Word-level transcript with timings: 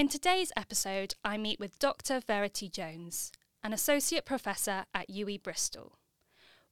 In 0.00 0.08
today's 0.08 0.50
episode, 0.56 1.14
I 1.22 1.36
meet 1.36 1.60
with 1.60 1.78
Dr. 1.78 2.20
Verity 2.26 2.70
Jones, 2.70 3.30
an 3.62 3.74
associate 3.74 4.24
professor 4.24 4.86
at 4.94 5.10
UWE 5.10 5.42
Bristol. 5.42 5.98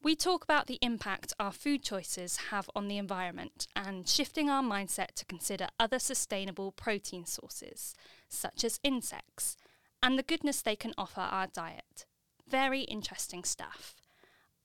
We 0.03 0.17
talk 0.17 0.45
about 0.45 0.67
the 0.67 0.79
impact 0.81 1.35
our 1.39 1.53
food 1.53 1.83
choices 1.83 2.39
have 2.51 2.71
on 2.75 2.89
the 2.89 2.97
environment 2.97 3.67
and 3.77 4.09
shifting 4.09 4.49
our 4.49 4.63
mindset 4.63 5.09
to 5.17 5.27
consider 5.27 5.67
other 5.79 5.99
sustainable 5.99 6.73
protein 6.73 7.27
sources, 7.27 7.95
such 8.31 8.65
as 8.65 8.81
insects, 8.83 9.59
and 10.03 10.19
the 10.19 10.23
goodness 10.23 10.63
they 10.63 10.75
can 10.75 10.95
offer 10.97 11.21
our 11.21 11.49
diet. 11.49 12.07
Very 12.49 12.81
interesting 12.85 13.45
stuff. 13.45 13.95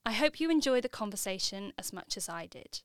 I 0.06 0.14
hope 0.14 0.40
you 0.40 0.50
enjoy 0.50 0.80
the 0.80 0.88
conversation 0.88 1.74
as 1.78 1.92
much 1.92 2.16
as 2.16 2.30
I 2.30 2.46
did. 2.46 2.80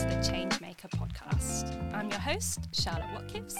To 0.00 0.06
the 0.06 0.14
Changemaker 0.14 0.88
podcast. 0.96 1.94
I'm 1.94 2.08
your 2.08 2.20
host, 2.20 2.68
Charlotte 2.72 3.10
Watkins. 3.12 3.54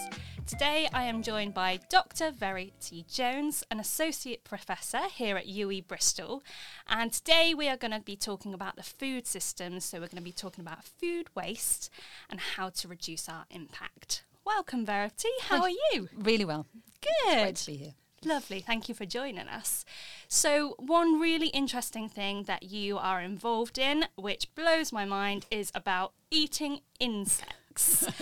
Today 0.47 0.89
I 0.95 1.03
am 1.03 1.23
joined 1.23 1.53
by 1.53 1.81
Dr. 1.91 2.31
Verity 2.31 3.05
Jones, 3.13 3.63
an 3.71 3.79
associate 3.79 4.43
professor 4.43 5.03
here 5.13 5.37
at 5.37 5.47
UWE 5.47 5.87
Bristol. 5.87 6.43
And 6.89 7.13
today 7.13 7.53
we 7.53 7.69
are 7.69 7.77
going 7.77 7.91
to 7.91 8.01
be 8.01 8.17
talking 8.17 8.55
about 8.55 8.77
the 8.77 8.83
food 8.83 9.27
system. 9.27 9.81
So 9.81 9.99
we're 9.99 10.07
going 10.07 10.17
to 10.17 10.23
be 10.23 10.33
talking 10.33 10.63
about 10.65 10.83
food 10.83 11.27
waste 11.35 11.91
and 12.31 12.41
how 12.41 12.71
to 12.71 12.89
reduce 12.89 13.29
our 13.29 13.45
impact. 13.51 14.25
Welcome, 14.47 14.87
Verity. 14.87 15.29
How 15.43 15.61
are 15.61 15.69
you? 15.69 16.09
Really 16.17 16.47
well. 16.47 16.65
Good. 17.03 17.43
Great 17.43 17.57
to 17.57 17.67
be 17.67 17.77
here. 17.77 17.95
Lovely. 18.25 18.61
Thank 18.61 18.89
you 18.89 18.95
for 18.95 19.07
joining 19.07 19.49
us. 19.49 19.85
So, 20.29 20.75
one 20.79 21.19
really 21.19 21.49
interesting 21.49 22.07
thing 22.09 22.45
that 22.45 22.65
you 22.65 22.99
are 22.99 23.21
involved 23.23 23.79
in, 23.79 24.05
which 24.15 24.55
blows 24.55 24.93
my 24.93 25.07
mind, 25.07 25.47
is 25.51 25.73
about 25.75 26.13
eating 26.31 26.81
insects. 26.99 28.07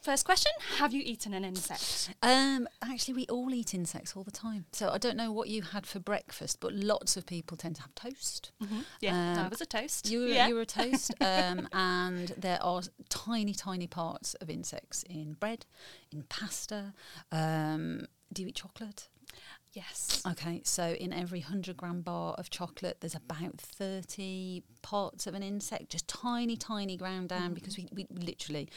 First 0.00 0.24
question 0.24 0.50
Have 0.78 0.94
you 0.94 1.02
eaten 1.04 1.34
an 1.34 1.44
insect? 1.44 2.14
Um, 2.22 2.66
actually, 2.80 3.12
we 3.12 3.26
all 3.26 3.52
eat 3.52 3.74
insects 3.74 4.16
all 4.16 4.24
the 4.24 4.30
time. 4.30 4.64
So 4.72 4.88
I 4.88 4.96
don't 4.96 5.18
know 5.18 5.30
what 5.30 5.48
you 5.50 5.60
had 5.60 5.84
for 5.86 6.00
breakfast, 6.00 6.56
but 6.58 6.72
lots 6.72 7.18
of 7.18 7.26
people 7.26 7.58
tend 7.58 7.76
to 7.76 7.82
have 7.82 7.94
toast. 7.94 8.52
Yeah, 9.00 9.34
I 9.36 9.40
Um, 9.42 9.50
was 9.50 9.60
a 9.60 9.66
toast. 9.66 10.10
You 10.10 10.20
were, 10.20 10.26
yeah. 10.28 10.48
you 10.48 10.54
were 10.54 10.62
a 10.62 10.66
toast, 10.66 11.12
um, 11.20 11.68
and 11.74 12.28
there 12.38 12.62
are 12.62 12.80
tiny, 13.10 13.52
tiny 13.52 13.86
parts 13.86 14.32
of 14.40 14.48
insects 14.48 15.02
in 15.02 15.34
bread, 15.34 15.66
in 16.10 16.22
pasta. 16.22 16.94
Um, 17.30 18.06
do 18.32 18.40
you 18.40 18.48
eat 18.48 18.54
chocolate? 18.54 19.08
Yes. 19.72 20.22
Okay, 20.26 20.62
so 20.64 20.92
in 20.92 21.12
every 21.12 21.40
100 21.40 21.76
gram 21.76 22.00
bar 22.02 22.34
of 22.34 22.50
chocolate, 22.50 22.98
there's 23.00 23.14
about 23.14 23.60
30 23.60 24.62
parts 24.82 25.26
of 25.26 25.34
an 25.34 25.42
insect, 25.42 25.90
just 25.90 26.08
tiny, 26.08 26.56
tiny 26.56 26.96
ground 26.96 27.28
down 27.28 27.54
because 27.54 27.76
we, 27.76 27.88
we 27.92 28.06
literally 28.10 28.68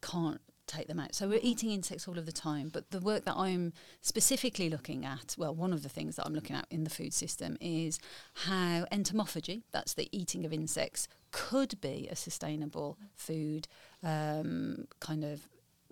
can't 0.00 0.40
take 0.66 0.86
them 0.86 0.98
out. 0.98 1.14
So 1.14 1.28
we're 1.28 1.40
eating 1.42 1.70
insects 1.70 2.08
all 2.08 2.18
of 2.18 2.26
the 2.26 2.32
time. 2.32 2.70
But 2.72 2.90
the 2.90 3.00
work 3.00 3.24
that 3.24 3.36
I'm 3.36 3.72
specifically 4.00 4.70
looking 4.70 5.04
at, 5.04 5.34
well, 5.38 5.54
one 5.54 5.72
of 5.72 5.82
the 5.82 5.88
things 5.88 6.16
that 6.16 6.26
I'm 6.26 6.34
looking 6.34 6.56
at 6.56 6.66
in 6.70 6.84
the 6.84 6.90
food 6.90 7.12
system 7.12 7.56
is 7.60 7.98
how 8.34 8.86
entomophagy, 8.90 9.62
that's 9.72 9.94
the 9.94 10.08
eating 10.12 10.44
of 10.44 10.52
insects, 10.52 11.08
could 11.32 11.80
be 11.80 12.08
a 12.10 12.16
sustainable 12.16 12.98
food 13.14 13.68
um, 14.02 14.86
kind 15.00 15.24
of 15.24 15.48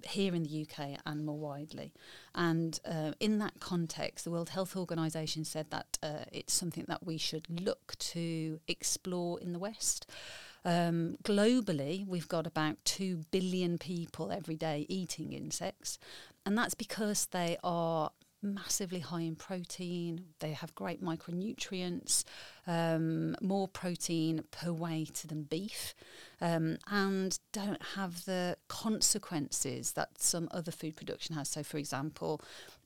here 0.06 0.34
in 0.34 0.42
the 0.42 0.66
UK 0.66 0.98
and 1.06 1.24
more 1.24 1.38
widely. 1.38 1.92
And 2.34 2.78
uh, 2.84 3.12
in 3.20 3.38
that 3.38 3.60
context, 3.60 4.24
the 4.24 4.30
World 4.30 4.50
Health 4.50 4.76
Organization 4.76 5.44
said 5.44 5.70
that 5.70 5.98
uh, 6.02 6.24
it's 6.32 6.52
something 6.52 6.84
that 6.88 7.04
we 7.04 7.18
should 7.18 7.46
look 7.48 7.96
to 7.98 8.60
explore 8.68 9.40
in 9.40 9.52
the 9.52 9.58
West. 9.58 10.06
Um, 10.64 11.16
globally, 11.24 12.06
we've 12.06 12.28
got 12.28 12.46
about 12.46 12.76
2 12.84 13.24
billion 13.30 13.78
people 13.78 14.30
every 14.30 14.56
day 14.56 14.86
eating 14.88 15.32
insects, 15.32 15.98
and 16.46 16.56
that's 16.56 16.74
because 16.74 17.26
they 17.26 17.56
are 17.64 18.10
massively 18.42 19.00
high 19.00 19.20
in 19.20 19.36
protein, 19.36 20.24
they 20.40 20.52
have 20.52 20.74
great 20.74 21.02
micronutrients, 21.02 22.24
um, 22.66 23.36
more 23.40 23.68
protein 23.68 24.44
per 24.50 24.72
weight 24.72 25.24
than 25.28 25.44
beef, 25.44 25.94
um, 26.40 26.78
and 26.90 27.38
don't 27.52 27.82
have 27.94 28.24
the 28.24 28.56
consequences 28.68 29.92
that 29.92 30.10
some 30.18 30.48
other 30.50 30.72
food 30.72 30.96
production 30.96 31.36
has. 31.36 31.48
So, 31.48 31.62
for 31.62 31.78
example, 31.78 32.40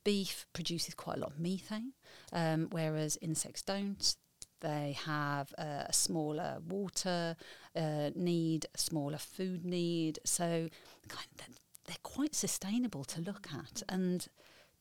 beef 0.04 0.46
produces 0.52 0.94
quite 0.94 1.16
a 1.16 1.20
lot 1.20 1.32
of 1.32 1.40
methane, 1.40 1.92
um, 2.32 2.68
whereas 2.70 3.18
insects 3.20 3.62
don't. 3.62 4.16
They 4.60 4.96
have 5.04 5.52
a 5.58 5.92
smaller 5.92 6.58
water 6.66 7.36
uh, 7.74 8.10
need, 8.14 8.66
a 8.74 8.78
smaller 8.78 9.18
food 9.18 9.64
need. 9.64 10.18
So, 10.24 10.68
kind 11.08 11.28
of, 11.40 11.60
they're 11.84 11.96
quite 12.02 12.34
sustainable 12.34 13.04
to 13.04 13.20
look 13.20 13.48
at. 13.52 13.82
And 13.88 14.26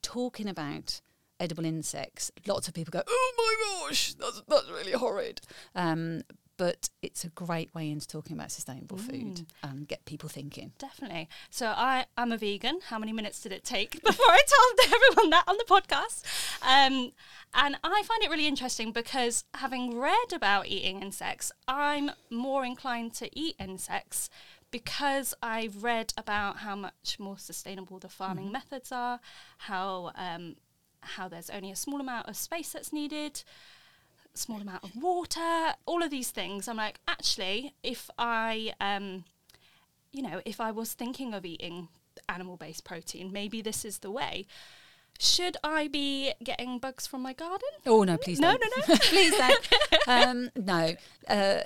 talking 0.06 0.48
about 0.48 1.02
edible 1.40 1.66
insects, 1.66 2.32
lots 2.48 2.68
of 2.68 2.74
people 2.74 2.92
go, 2.92 3.02
"Oh 3.08 3.34
my 3.38 3.88
gosh, 3.90 4.14
that's 4.14 4.42
that's 4.48 4.70
really 4.70 4.94
horrid." 4.94 5.42
Um, 5.74 6.22
but 6.58 6.90
it's 7.02 7.26
a 7.26 7.30
great 7.30 7.74
way 7.76 7.90
into 7.90 8.08
talking 8.08 8.36
about 8.38 8.52
sustainable 8.52 8.98
food 8.98 9.46
and 9.62 9.88
get 9.88 10.06
people 10.06 10.30
thinking. 10.30 10.72
Definitely. 10.78 11.28
So 11.50 11.68
I 11.68 12.06
am 12.18 12.32
a 12.32 12.38
vegan. 12.38 12.80
How 12.88 12.98
many 12.98 13.12
minutes 13.12 13.42
did 13.42 13.52
it 13.52 13.66
take 13.66 14.02
before 14.06 14.26
I 14.26 14.42
told 14.48 14.94
everyone 15.12 15.30
that 15.32 15.44
on 15.48 15.58
the 15.58 15.66
podcast? 15.66 16.24
Um, 16.62 17.12
and 17.54 17.76
I 17.84 18.04
find 18.04 18.24
it 18.24 18.30
really 18.30 18.48
interesting 18.48 18.94
because 18.94 19.44
having 19.56 19.98
read 20.00 20.32
about 20.34 20.68
eating 20.68 21.02
insects, 21.02 21.52
I'm 21.68 22.12
more 22.30 22.64
inclined 22.64 23.14
to 23.16 23.30
eat 23.38 23.56
insects 23.60 24.30
because 24.72 25.34
I've 25.42 25.84
read 25.84 26.14
about 26.18 26.58
how 26.58 26.76
much 26.76 27.18
more 27.20 27.38
sustainable 27.38 28.00
the 28.00 28.10
farming 28.10 28.52
methods 28.52 28.92
are, 28.92 29.20
how 29.60 30.12
um, 30.16 30.56
how 31.02 31.28
there's 31.28 31.50
only 31.50 31.72
a 31.72 31.76
small 31.76 32.00
amount 32.02 32.28
of 32.28 32.36
space 32.36 32.72
that's 32.74 32.92
needed 32.92 33.44
small 34.38 34.60
amount 34.60 34.84
of 34.84 34.94
water, 35.02 35.74
all 35.86 36.04
of 36.04 36.12
these 36.12 36.30
things. 36.30 36.68
I'm 36.68 36.76
like, 36.76 37.00
actually, 37.08 37.74
if 37.84 38.10
I, 38.18 38.74
um, 38.82 39.24
you 40.12 40.22
know, 40.22 40.42
if 40.46 40.60
I 40.60 40.72
was 40.72 40.92
thinking 40.94 41.34
of 41.34 41.46
eating 41.46 41.88
animal 42.28 42.58
based 42.58 42.84
protein, 42.84 43.32
maybe 43.32 43.62
this 43.62 43.86
is 43.86 44.00
the 44.00 44.12
way. 44.12 44.46
Should 45.20 45.56
I 45.64 45.88
be 45.88 46.34
getting 46.44 46.80
bugs 46.80 47.08
from 47.08 47.22
my 47.22 47.32
garden? 47.32 47.70
Oh 47.86 48.04
no, 48.04 48.18
please 48.18 48.40
No, 48.42 48.58
don't. 48.58 48.74
no, 48.90 48.94
no. 48.94 49.00
please 49.04 49.34
don't. 49.38 49.70
Um, 50.08 50.50
no. 50.58 50.96
Uh, 51.28 51.62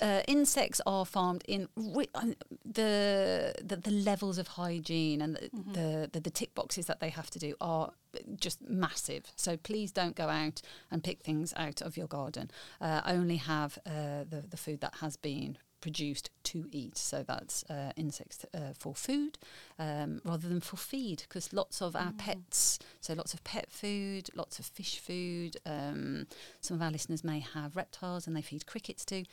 uh, 0.00 0.22
insects 0.28 0.80
are 0.86 1.04
farmed 1.04 1.42
in 1.48 1.68
re- 1.76 2.08
um, 2.14 2.34
the, 2.64 3.54
the 3.62 3.76
the 3.76 3.90
levels 3.90 4.38
of 4.38 4.46
hygiene 4.48 5.20
and 5.20 5.36
the, 5.36 5.50
the, 5.72 6.10
the 6.12 6.20
the 6.20 6.30
tick 6.30 6.54
boxes 6.54 6.86
that 6.86 7.00
they 7.00 7.08
have 7.10 7.30
to 7.30 7.38
do 7.38 7.54
are 7.60 7.92
just 8.38 8.62
massive. 8.68 9.24
So 9.36 9.56
please 9.56 9.92
don't 9.92 10.14
go 10.14 10.28
out 10.28 10.62
and 10.90 11.02
pick 11.02 11.22
things 11.22 11.52
out 11.56 11.80
of 11.82 11.96
your 11.96 12.06
garden. 12.06 12.50
Uh, 12.80 13.00
only 13.06 13.36
have 13.36 13.78
uh, 13.86 14.24
the 14.28 14.44
the 14.48 14.56
food 14.56 14.80
that 14.80 14.96
has 15.00 15.16
been 15.16 15.58
produced 15.80 16.30
to 16.44 16.68
eat. 16.70 16.96
So 16.96 17.24
that's 17.26 17.64
uh, 17.64 17.92
insects 17.96 18.46
uh, 18.54 18.72
for 18.78 18.94
food 18.94 19.36
um, 19.78 20.20
rather 20.24 20.48
than 20.48 20.60
for 20.60 20.76
feed, 20.76 21.24
because 21.28 21.52
lots 21.52 21.82
of 21.82 21.94
our 21.94 22.12
pets, 22.12 22.78
so 23.00 23.12
lots 23.14 23.34
of 23.34 23.44
pet 23.44 23.70
food, 23.70 24.30
lots 24.34 24.58
of 24.58 24.64
fish 24.64 24.98
food. 24.98 25.56
Um, 25.66 26.26
some 26.60 26.76
of 26.76 26.82
our 26.82 26.90
listeners 26.90 27.22
may 27.24 27.40
have 27.40 27.76
reptiles 27.76 28.26
and 28.26 28.36
they 28.36 28.42
feed 28.42 28.64
crickets 28.64 29.04
too. 29.04 29.24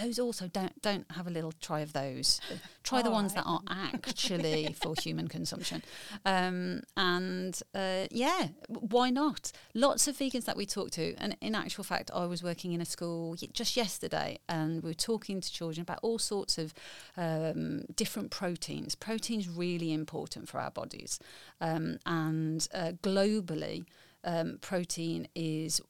Those 0.00 0.18
also 0.18 0.48
don't 0.48 0.80
don't 0.82 1.06
have 1.12 1.26
a 1.26 1.30
little 1.30 1.52
try 1.52 1.80
of 1.80 1.92
those. 1.92 2.40
Try 2.82 3.02
the 3.02 3.08
All 3.08 3.14
ones 3.14 3.34
right 3.34 3.44
that 3.44 3.50
are 3.50 3.60
actually 3.94 4.72
for 4.72 4.94
human 5.00 5.28
consumption. 5.28 5.82
Um, 6.24 6.82
and 6.96 7.58
uh, 7.74 8.06
yeah, 8.10 8.48
why 8.68 9.10
not? 9.10 9.52
Lots 9.74 10.06
of 10.08 10.16
vegans 10.16 10.44
that 10.44 10.56
we 10.56 10.66
talk 10.66 10.90
to, 10.92 11.14
and 11.16 11.36
in 11.40 11.54
actual 11.54 11.84
fact, 11.84 12.10
I 12.14 12.26
was 12.26 12.42
working 12.42 12.72
in 12.72 12.80
a 12.80 12.84
school 12.84 13.36
just 13.52 13.76
yesterday, 13.76 14.38
and 14.48 14.82
we 14.82 14.90
were 14.90 14.94
talking 14.94 15.40
to 15.40 15.52
children 15.52 15.82
about 15.82 15.98
all 16.02 16.18
sorts 16.18 16.58
of 16.58 16.74
um, 17.16 17.84
different 17.94 18.30
proteins. 18.30 18.94
Protein's 18.94 19.48
really 19.48 19.92
important 19.92 20.48
for 20.48 20.60
our 20.60 20.70
bodies, 20.70 21.18
um, 21.60 21.98
and 22.06 22.68
uh, 22.74 22.92
globally, 23.02 23.84
um, 24.24 24.58
protein 24.60 25.28
is 25.34 25.80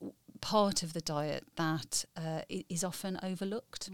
part 0.40 0.82
of 0.82 0.92
the 0.92 1.00
diet 1.00 1.44
that 1.56 2.04
uh, 2.16 2.42
is 2.48 2.84
often 2.84 3.18
overlooked. 3.22 3.90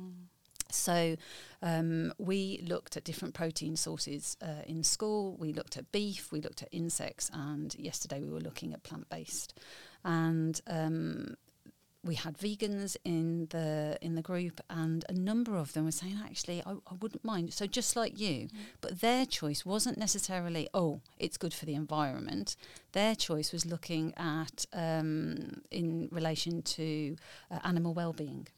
So 0.71 1.17
um, 1.61 2.13
we 2.19 2.65
looked 2.67 2.97
at 2.97 3.05
different 3.05 3.35
protein 3.35 3.77
sources 3.77 4.37
uh, 4.41 4.63
in 4.67 4.83
school. 4.83 5.37
We 5.39 5.53
looked 5.53 5.77
at 5.77 5.93
beef, 5.93 6.33
we 6.33 6.41
looked 6.41 6.63
at 6.63 6.69
insects, 6.73 7.31
and 7.33 7.75
yesterday 7.75 8.21
we 8.21 8.31
were 8.31 8.41
looking 8.41 8.73
at 8.73 8.83
plant 8.83 9.09
based. 9.11 9.59
And 10.05 10.61
um, 10.67 11.37
we 12.05 12.17
had 12.17 12.37
vegans 12.37 12.97
in 13.05 13.47
the 13.51 13.97
in 14.01 14.15
the 14.17 14.23
group, 14.23 14.61
and 14.69 15.05
a 15.09 15.13
number 15.13 15.57
of 15.57 15.73
them 15.73 15.85
were 15.85 15.93
saying, 15.93 16.19
actually, 16.25 16.61
I, 16.67 16.73
I 16.73 16.95
wouldn't 17.01 17.25
mind. 17.25 17.53
So 17.53 17.67
just 17.67 17.95
like 17.95 18.19
you, 18.19 18.49
but 18.81 19.01
their 19.01 19.25
choice 19.25 19.65
wasn't 19.65 19.99
necessarily, 19.99 20.69
oh, 20.75 21.01
it's 21.19 21.37
good 21.37 21.55
for 21.55 21.65
the 21.65 21.75
environment. 21.75 22.57
Their 22.93 23.15
choice 23.15 23.53
was 23.53 23.65
looking 23.65 24.13
at 24.17 24.67
um, 24.73 25.63
in 25.71 26.09
relation 26.11 26.63
to 26.63 27.17
uh, 27.51 27.59
animal 27.65 27.95
well-being. 27.95 28.49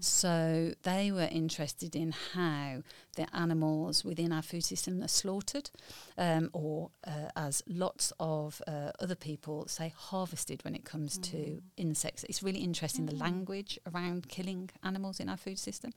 So 0.00 0.72
they 0.82 1.12
were 1.12 1.28
interested 1.30 1.94
in 1.96 2.12
how 2.34 2.82
the 3.16 3.26
animals 3.34 4.04
within 4.04 4.32
our 4.32 4.42
food 4.42 4.64
system 4.64 5.02
are 5.02 5.08
slaughtered, 5.08 5.70
um, 6.18 6.50
or 6.52 6.90
uh, 7.06 7.30
as 7.34 7.62
lots 7.66 8.12
of 8.20 8.60
uh, 8.66 8.90
other 9.00 9.14
people 9.14 9.66
say, 9.68 9.92
harvested 9.96 10.64
when 10.64 10.74
it 10.74 10.84
comes 10.84 11.16
to 11.18 11.62
insects. 11.76 12.24
It's 12.24 12.42
really 12.42 12.60
interesting 12.60 12.87
the 12.94 13.14
language 13.14 13.78
around 13.92 14.28
killing 14.28 14.70
animals 14.82 15.20
in 15.20 15.28
our 15.28 15.36
food 15.36 15.58
system. 15.58 15.92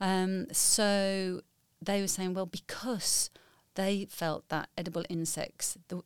Um, 0.00 0.46
so 0.52 1.40
they 1.80 2.00
were 2.00 2.08
saying, 2.08 2.34
well, 2.34 2.46
because 2.46 3.30
they 3.74 4.06
felt 4.10 4.48
that 4.48 4.68
edible 4.76 5.04
insects, 5.08 5.76
the, 5.88 6.02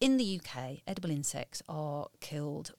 in 0.00 0.16
the 0.16 0.40
UK, 0.40 0.78
edible 0.86 1.10
insects 1.10 1.62
are 1.68 2.08
killed 2.20 2.72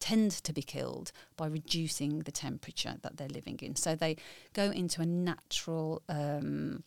tend 0.00 0.30
to 0.30 0.52
be 0.52 0.60
killed 0.60 1.12
by 1.36 1.46
reducing 1.46 2.18
the 2.20 2.32
temperature 2.32 2.96
that 3.00 3.16
they're 3.16 3.28
living 3.28 3.58
in. 3.62 3.74
So 3.74 3.94
they 3.94 4.16
go 4.52 4.70
into 4.70 5.00
a 5.00 5.06
natural 5.06 6.02
um, 6.10 6.82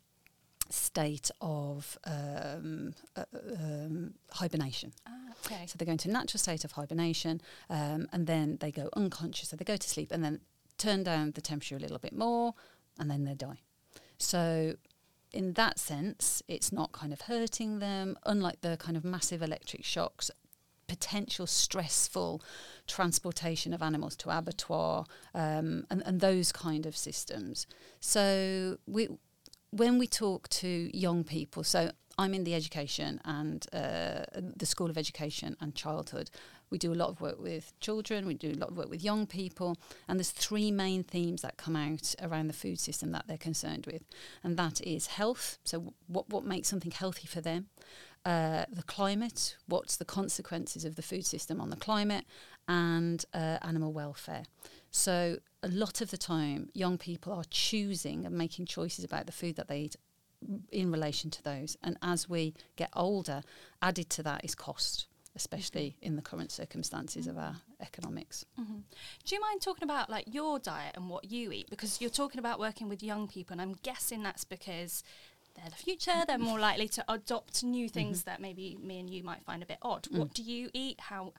state 0.69 1.31
of 1.42 1.98
um, 2.06 2.94
uh, 3.16 3.24
um, 3.60 4.14
hibernation. 4.31 4.94
Ah, 5.08 5.12
okay. 5.46 5.66
So 5.68 5.75
they 5.78 5.86
go 5.86 5.92
into 5.92 6.10
a 6.10 6.12
natural 6.12 6.40
state 6.40 6.64
of 6.64 6.74
hibernation 6.74 7.42
um, 7.69 8.08
and 8.12 8.28
then 8.28 8.58
they 8.60 8.72
go 8.72 8.90
unconscious. 8.96 9.50
So 9.50 9.56
they 9.56 9.66
go 9.66 9.78
to 9.78 9.90
sleep 9.90 10.12
and 10.12 10.24
then 10.24 10.42
turn 10.78 11.04
down 11.04 11.31
the 11.31 11.42
temperature 11.42 11.75
a 11.75 11.80
little 11.80 12.00
bit 12.00 12.16
more 12.16 12.54
and 13.00 13.10
then 13.10 13.24
they 13.24 13.34
die. 13.34 13.60
So 14.18 14.75
in 15.34 15.54
that 15.54 15.78
sense, 15.80 16.42
it's 16.48 16.72
not 16.72 16.92
kind 16.92 17.14
of 17.14 17.22
hurting 17.22 17.80
them, 17.80 18.18
unlike 18.25 18.62
the 18.62 18.78
kind 18.78 18.98
of 18.98 19.04
massive 19.04 19.42
electric 19.42 19.84
shocks, 19.84 20.31
potential 20.88 21.46
stressful 21.46 22.42
transportation 22.88 23.74
of 23.74 23.81
animals 23.81 24.16
to 24.16 24.36
abattoir, 24.36 25.06
um, 25.36 25.86
and, 25.90 26.02
and 26.06 26.22
those 26.22 26.52
kind 26.52 26.86
of 26.86 26.96
systems. 26.96 27.68
So 28.00 28.78
we, 28.88 29.10
when 29.72 29.98
we 29.98 30.08
talk 30.08 30.48
to 30.50 30.98
young 30.98 31.24
people, 31.24 31.64
so 31.64 31.92
I'm 32.18 32.34
in 32.34 32.44
the 32.44 32.56
education 32.56 33.22
and 33.25 33.66
uh, 33.72 34.25
the 34.34 34.66
School 34.66 34.90
of 34.90 34.98
Education 34.98 35.56
and 35.62 35.75
Childhood. 35.75 36.31
We 36.69 36.78
do 36.78 36.92
a 36.92 36.96
lot 36.96 37.10
of 37.10 37.22
work 37.22 37.40
with 37.40 37.74
children, 37.80 38.25
we 38.25 38.34
do 38.34 38.52
a 38.52 38.60
lot 38.60 38.72
of 38.72 38.78
work 38.78 38.90
with 38.90 39.04
young 39.04 39.25
people, 39.28 39.78
and 40.08 40.19
there's 40.19 40.31
three 40.31 40.72
main 40.72 41.04
themes 41.04 41.42
that 41.44 41.58
come 41.58 41.75
out 41.75 42.16
around 42.22 42.48
the 42.48 42.54
food 42.54 42.80
system 42.80 43.12
that 43.12 43.28
they're 43.28 43.38
concerned 43.38 43.86
with, 43.86 44.04
and 44.44 44.58
that 44.58 44.81
is 44.81 45.08
health. 45.08 45.60
So, 45.64 45.94
what 46.08 46.30
what 46.30 46.44
makes 46.44 46.68
something 46.68 46.92
healthy 46.92 47.28
for 47.28 47.40
them? 47.40 47.68
Uh, 48.25 48.66
the 48.69 48.84
climate, 48.84 49.56
what's 49.68 49.96
the 49.96 50.04
consequences 50.04 50.84
of 50.84 50.96
the 50.96 51.02
food 51.02 51.25
system 51.25 51.62
on 51.62 51.69
the 51.69 51.78
climate, 51.78 52.25
and 52.68 53.24
uh, 53.34 53.58
animal 53.62 53.94
welfare. 53.94 54.44
So, 54.98 55.38
a 55.62 55.68
lot 55.68 56.02
of 56.02 56.10
the 56.10 56.18
time, 56.18 56.70
young 56.74 56.98
people 56.98 57.32
are 57.32 57.44
choosing 57.52 58.26
and 58.26 58.36
making 58.36 58.66
choices 58.66 59.06
about 59.06 59.28
the 59.28 59.32
food 59.32 59.56
that 59.56 59.68
they 59.68 59.82
eat 59.82 59.96
in 60.72 60.92
relation 60.92 61.30
to 61.30 61.44
those. 61.44 61.78
And 61.84 61.98
as 62.02 62.28
we 62.28 62.56
get 62.78 62.90
older, 62.96 63.44
added 63.80 64.10
to 64.10 64.24
that 64.24 64.44
is 64.44 64.56
cost, 64.56 65.06
especially 65.36 65.90
mm-hmm. 65.90 66.08
in 66.08 66.16
the 66.16 66.24
current 66.24 66.52
circumstances 66.52 67.28
of 67.28 67.38
our 67.38 67.58
economics. 67.80 68.44
hmm 68.56 68.80
Do 69.24 69.36
you 69.36 69.40
mind 69.40 69.62
talking 69.62 69.84
about 69.84 70.10
like 70.10 70.34
your 70.34 70.58
diet 70.58 70.96
and 70.96 71.12
what 71.12 71.26
you 71.26 71.52
eat? 71.52 71.70
Because 71.70 72.02
you're 72.02 72.10
talking 72.10 72.40
about 72.40 72.60
working 72.60 72.90
with 72.90 73.04
young 73.04 73.28
people, 73.28 73.54
and 73.54 73.62
I'm 73.62 73.76
guessing 73.84 74.24
that's 74.24 74.46
because 74.46 75.04
they're 75.56 75.70
the 75.70 75.76
future. 75.76 76.24
They're 76.26 76.40
more 76.40 76.60
likely 76.60 76.88
to 76.90 77.06
adopt 77.08 77.64
new 77.64 77.88
things 77.88 78.22
mm-hmm. 78.22 78.32
that 78.32 78.42
maybe 78.42 78.76
me 78.82 79.00
and 79.00 79.08
you 79.08 79.24
might 79.24 79.44
find 79.44 79.62
a 79.62 79.68
bit 79.68 79.78
odd. 79.84 80.04
Mm. 80.04 80.18
What 80.18 80.34
do 80.34 80.42
you 80.42 80.72
eat? 80.74 81.00
How 81.02 81.34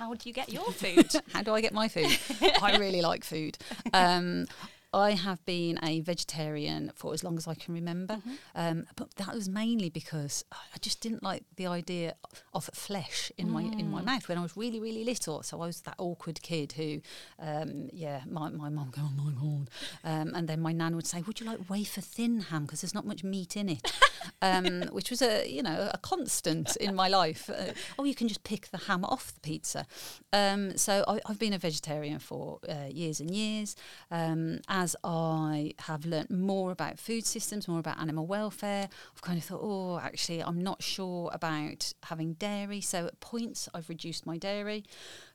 how 0.00 0.14
do 0.14 0.30
you 0.30 0.32
get 0.32 0.50
your 0.50 0.72
food? 0.72 1.12
How 1.34 1.42
do 1.42 1.52
I 1.54 1.60
get 1.60 1.74
my 1.74 1.86
food? 1.86 2.18
I 2.62 2.78
really 2.78 3.02
like 3.02 3.22
food. 3.22 3.58
Um, 3.92 4.46
I 4.92 5.12
have 5.12 5.44
been 5.44 5.78
a 5.82 6.00
vegetarian 6.00 6.90
for 6.94 7.12
as 7.14 7.22
long 7.22 7.36
as 7.36 7.46
I 7.46 7.54
can 7.54 7.74
remember, 7.74 8.20
um, 8.54 8.86
but 8.96 9.14
that 9.16 9.34
was 9.34 9.48
mainly 9.48 9.88
because 9.88 10.44
I 10.52 10.78
just 10.80 11.00
didn't 11.00 11.22
like 11.22 11.44
the 11.56 11.66
idea 11.66 12.14
of 12.52 12.64
flesh 12.74 13.30
in 13.38 13.50
my 13.50 13.62
in 13.62 13.90
my 13.90 14.02
mouth 14.02 14.28
when 14.28 14.36
I 14.36 14.42
was 14.42 14.56
really 14.56 14.80
really 14.80 15.04
little. 15.04 15.42
So 15.42 15.60
I 15.60 15.66
was 15.66 15.82
that 15.82 15.94
awkward 15.98 16.42
kid 16.42 16.72
who, 16.72 17.00
um, 17.38 17.88
yeah, 17.92 18.22
my 18.28 18.50
my 18.50 18.68
mum 18.68 18.90
go, 18.90 19.02
oh 19.04 19.22
my 19.22 19.32
god, 19.32 19.70
um, 20.02 20.34
and 20.34 20.48
then 20.48 20.60
my 20.60 20.72
nan 20.72 20.96
would 20.96 21.06
say, 21.06 21.22
would 21.22 21.40
you 21.40 21.46
like 21.46 21.70
wafer 21.70 22.00
thin 22.00 22.40
ham 22.40 22.64
because 22.64 22.80
there's 22.80 22.94
not 22.94 23.06
much 23.06 23.22
meat 23.22 23.56
in 23.56 23.68
it, 23.68 23.92
um, 24.42 24.82
which 24.90 25.10
was 25.10 25.22
a 25.22 25.48
you 25.48 25.62
know 25.62 25.88
a 25.92 25.98
constant 25.98 26.76
in 26.76 26.96
my 26.96 27.06
life. 27.06 27.48
Uh, 27.48 27.72
oh, 27.98 28.04
you 28.04 28.14
can 28.14 28.26
just 28.26 28.42
pick 28.42 28.70
the 28.70 28.78
ham 28.78 29.04
off 29.04 29.32
the 29.34 29.40
pizza. 29.40 29.86
Um, 30.32 30.76
so 30.76 31.04
I, 31.06 31.20
I've 31.26 31.38
been 31.38 31.52
a 31.52 31.58
vegetarian 31.58 32.18
for 32.18 32.58
uh, 32.68 32.88
years 32.90 33.20
and 33.20 33.30
years. 33.30 33.76
Um, 34.10 34.60
as 34.80 34.96
I 35.04 35.74
have 35.80 36.06
learnt 36.06 36.30
more 36.30 36.70
about 36.70 36.98
food 36.98 37.26
systems, 37.26 37.68
more 37.68 37.80
about 37.80 38.00
animal 38.00 38.26
welfare, 38.26 38.88
I've 39.14 39.20
kind 39.20 39.36
of 39.36 39.44
thought, 39.44 39.60
oh, 39.62 39.98
actually, 39.98 40.42
I'm 40.42 40.62
not 40.62 40.82
sure 40.82 41.30
about 41.34 41.92
having 42.04 42.32
dairy. 42.32 42.80
So 42.80 43.04
at 43.04 43.20
points, 43.20 43.68
I've 43.74 43.90
reduced 43.90 44.24
my 44.24 44.38
dairy. 44.38 44.84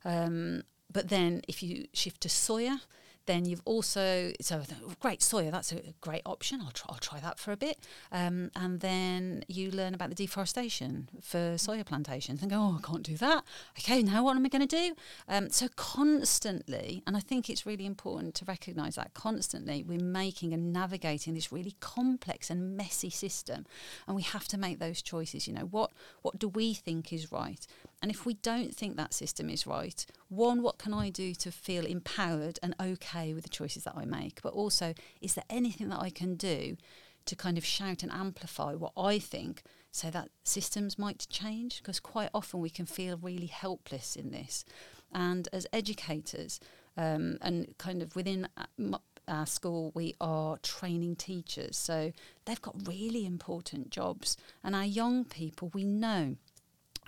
Um, 0.03 0.63
but 0.92 1.09
then 1.09 1.44
if 1.47 1.62
you 1.62 1.86
shift 1.94 2.21
to 2.21 2.27
soya, 2.27 2.80
then 3.25 3.45
you've 3.45 3.62
also 3.66 4.31
so 4.42 4.62
oh, 4.86 4.94
great 5.00 5.19
soya 5.19 5.51
that's 5.51 5.72
a 5.72 5.81
great 6.01 6.22
option. 6.25 6.62
I'll 6.62 6.72
try, 6.72 6.94
I'll 6.94 7.00
try 7.00 7.19
that 7.19 7.39
for 7.39 7.51
a 7.51 7.57
bit. 7.57 7.77
Um, 8.12 8.51
and 8.56 8.80
then 8.80 9.44
you 9.48 9.72
learn 9.72 9.94
about 9.94 10.10
the 10.10 10.16
deforestation 10.16 11.10
for 11.22 11.56
soya 11.56 11.86
plantations 11.86 12.42
and 12.42 12.51
go 12.51 12.57
oh 12.57 12.80
I 12.80 12.88
can't 12.88 13.04
do 13.04 13.18
that. 13.18 13.44
Okay 13.80 14.01
now 14.04 14.24
what 14.24 14.36
am 14.36 14.45
I 14.45 14.50
going 14.50 14.68
to 14.68 14.75
do? 14.75 14.95
Um, 15.27 15.50
so 15.50 15.68
constantly 15.75 17.04
and 17.07 17.16
I 17.16 17.19
think 17.19 17.50
it's 17.50 17.66
really 17.66 17.86
important 17.86 18.36
to 18.36 18.45
recognize 18.45 18.95
that 18.95 19.13
constantly 19.13 19.83
we're 19.83 20.00
making 20.00 20.54
and 20.54 20.71
navigating 20.71 21.33
this 21.33 21.51
really 21.51 21.75
complex 21.80 22.50
and 22.50 22.75
messy 22.78 23.10
system 23.10 23.66
and 24.07 24.16
we 24.16 24.21
have 24.21 24.48
to 24.48 24.57
make 24.57 24.80
those 24.80 25.01
choices 25.01 25.48
you 25.48 25.54
know 25.54 25.68
what 25.71 25.92
what 26.21 26.39
do 26.39 26.48
we 26.48 26.74
think 26.74 27.12
is 27.12 27.31
right 27.31 27.68
and 28.01 28.12
if 28.12 28.25
we 28.25 28.36
don't 28.36 28.75
think 28.75 28.97
that 28.97 29.13
system 29.13 29.50
is 29.50 29.65
right, 29.65 30.06
one, 30.30 30.62
what 30.62 30.77
can 30.77 30.94
I 30.94 31.09
do 31.09 31.33
to 31.36 31.51
feel 31.51 31.86
empowered 31.86 32.59
and 32.62 32.75
okay 32.80 33.33
with 33.33 33.44
the 33.44 33.50
choices 33.50 33.83
that 33.86 33.95
I 33.95 34.06
make? 34.06 34.42
But 34.42 34.53
also, 34.53 34.94
is 35.21 35.33
there 35.33 35.45
anything 35.50 35.89
that 35.89 36.01
I 36.01 36.09
can 36.09 36.36
do 36.36 36.77
to 37.25 37.36
kind 37.36 37.57
of 37.57 37.65
shout 37.65 38.03
and 38.03 38.12
amplify 38.12 38.74
what 38.74 38.94
I 38.95 39.18
think 39.18 39.63
so 39.92 40.09
that 40.12 40.30
systems 40.44 41.00
might 41.00 41.25
change? 41.30 41.80
Because 41.81 42.00
quite 42.00 42.30
often 42.33 42.59
we 42.59 42.69
can 42.69 42.86
feel 42.86 43.18
really 43.18 43.47
helpless 43.47 44.15
in 44.15 44.31
this. 44.31 44.65
And 45.11 45.47
as 45.54 45.66
educators, 45.71 46.59
um, 46.97 47.37
and 47.42 47.73
kind 47.78 48.02
of 48.02 48.16
within 48.16 48.47
uh, 48.57 48.97
our 49.28 49.45
school, 49.45 49.92
we 49.95 50.16
are 50.21 50.57
training 50.59 51.16
teachers. 51.16 51.78
So 51.78 52.14
they've 52.45 52.61
got 52.61 52.87
really 52.87 53.25
important 53.25 53.90
jobs. 53.90 54.37
And 54.64 54.75
our 54.75 54.85
young 54.85 55.25
people, 55.25 55.71
we 55.73 55.83
know 55.83 56.35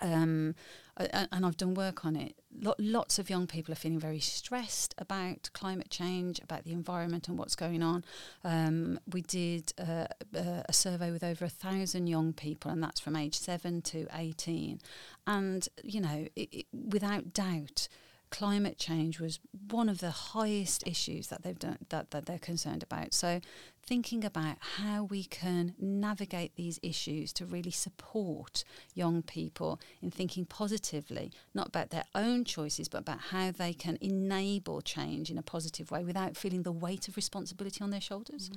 um, 0.01 0.56
and 0.98 1.46
I've 1.46 1.58
done 1.58 1.75
work 1.75 2.06
on 2.06 2.16
it. 2.16 2.36
Lots 2.80 3.20
of 3.20 3.30
young 3.30 3.46
people 3.46 3.72
are 3.72 3.75
feeling 3.75 4.00
very 4.00 4.20
stressed 4.20 4.96
about 4.98 5.50
climate 5.54 5.92
change, 5.92 6.39
about 6.39 6.63
the 6.63 6.72
environment, 6.72 7.27
and 7.27 7.38
what's 7.38 7.56
going 7.56 7.84
on. 7.84 8.04
Um, 8.44 9.00
we 9.12 9.22
did 9.22 9.74
a, 9.77 10.08
a 10.34 10.74
survey 10.74 11.12
with 11.12 11.24
over 11.24 11.46
a 11.46 11.50
thousand 11.50 12.08
young 12.08 12.34
people, 12.34 12.72
and 12.72 12.82
that's 12.82 13.00
from 13.00 13.16
age 13.16 13.36
seven 13.36 13.82
to 13.84 14.08
eighteen. 14.16 14.80
And 15.27 15.68
you 15.84 16.01
know, 16.01 16.27
it, 16.36 16.50
it, 16.51 16.66
without 16.74 17.34
doubt, 17.34 17.88
climate 18.29 18.77
change 18.77 19.19
was 19.19 19.39
one 19.69 19.89
of 19.89 20.00
the 20.00 20.12
highest 20.12 20.86
issues 20.86 21.27
that 21.27 21.43
they've 21.43 21.57
done 21.57 21.77
that, 21.89 22.12
that 22.12 22.25
they're 22.25 22.38
concerned 22.38 22.84
about. 22.84 23.13
So 23.13 23.39
thinking 23.86 24.25
about 24.25 24.57
how 24.77 25.03
we 25.03 25.24
can 25.24 25.74
navigate 25.79 26.55
these 26.55 26.79
issues 26.84 27.31
to 27.34 27.46
really 27.46 27.72
support 27.72 28.63
young 28.93 29.22
people 29.22 29.79
in 30.01 30.12
thinking 30.12 30.46
positively, 30.46 31.31
not 31.53 31.69
about 31.69 31.89
their 31.89 32.03
own 32.13 32.43
choices, 32.43 32.89
but 32.89 33.00
about 33.00 33.19
how 33.31 33.51
they 33.51 33.74
can 33.74 33.98
enable 34.01 34.81
change 34.81 35.31
in 35.31 35.38
a 35.38 35.41
positive 35.43 35.89
way 35.89 36.03
without 36.03 36.36
feeling 36.36 36.63
the 36.63 36.72
weight 36.72 37.07
of 37.07 37.15
responsibility 37.15 37.81
on 37.81 37.91
their 37.91 38.01
shoulders. 38.01 38.50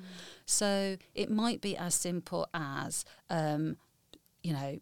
So 0.46 0.96
it 1.14 1.30
might 1.30 1.60
be 1.60 1.76
as 1.76 1.94
simple 1.94 2.48
as, 2.52 3.04
um, 3.28 3.76
you 4.42 4.52
know, 4.52 4.80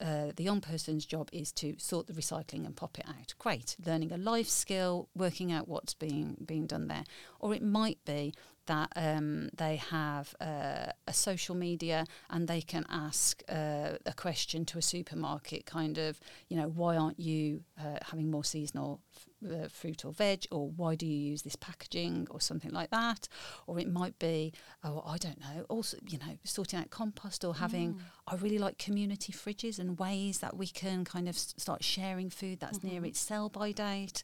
uh, 0.00 0.32
the 0.36 0.44
young 0.44 0.60
person's 0.60 1.04
job 1.04 1.28
is 1.32 1.52
to 1.52 1.74
sort 1.78 2.06
the 2.06 2.12
recycling 2.12 2.66
and 2.66 2.76
pop 2.76 2.98
it 2.98 3.06
out. 3.08 3.34
Great, 3.38 3.76
learning 3.84 4.12
a 4.12 4.16
life 4.16 4.48
skill, 4.48 5.08
working 5.14 5.52
out 5.52 5.68
what's 5.68 5.94
being 5.94 6.36
being 6.44 6.66
done 6.66 6.88
there. 6.88 7.04
Or 7.40 7.54
it 7.54 7.62
might 7.62 8.04
be 8.04 8.34
that 8.66 8.92
um, 8.96 9.48
they 9.56 9.76
have 9.76 10.34
uh, 10.40 10.86
a 11.06 11.12
social 11.12 11.54
media 11.54 12.04
and 12.30 12.48
they 12.48 12.60
can 12.60 12.84
ask 12.90 13.42
uh, 13.48 13.92
a 14.04 14.12
question 14.16 14.64
to 14.66 14.78
a 14.78 14.82
supermarket, 14.82 15.66
kind 15.66 15.98
of, 15.98 16.20
you 16.48 16.56
know, 16.56 16.68
why 16.68 16.96
aren't 16.96 17.18
you 17.18 17.62
uh, 17.80 17.98
having 18.02 18.30
more 18.30 18.44
seasonal 18.44 19.00
f- 19.16 19.28
uh, 19.46 19.68
fruit 19.68 20.04
or 20.04 20.12
veg, 20.12 20.46
or 20.50 20.68
why 20.68 20.94
do 20.94 21.06
you 21.06 21.16
use 21.16 21.42
this 21.42 21.56
packaging, 21.56 22.26
or 22.30 22.40
something 22.40 22.72
like 22.72 22.90
that, 22.90 23.28
or 23.66 23.78
it 23.78 23.90
might 23.90 24.18
be, 24.18 24.52
oh, 24.84 25.02
I 25.06 25.16
don't 25.18 25.40
know, 25.40 25.64
also, 25.68 25.96
you 26.08 26.18
know, 26.18 26.36
sorting 26.44 26.78
out 26.80 26.90
compost 26.90 27.44
or 27.44 27.54
having. 27.54 28.00
I 28.26 28.34
really 28.36 28.58
like 28.58 28.78
community 28.78 29.32
fridges 29.32 29.78
and 29.78 29.98
ways 29.98 30.38
that 30.38 30.56
we 30.56 30.66
can 30.66 31.04
kind 31.04 31.28
of 31.28 31.38
start 31.38 31.84
sharing 31.84 32.30
food 32.30 32.60
that's 32.60 32.82
near 32.82 33.04
its 33.04 33.20
sell 33.20 33.48
by 33.48 33.72
date 33.72 34.22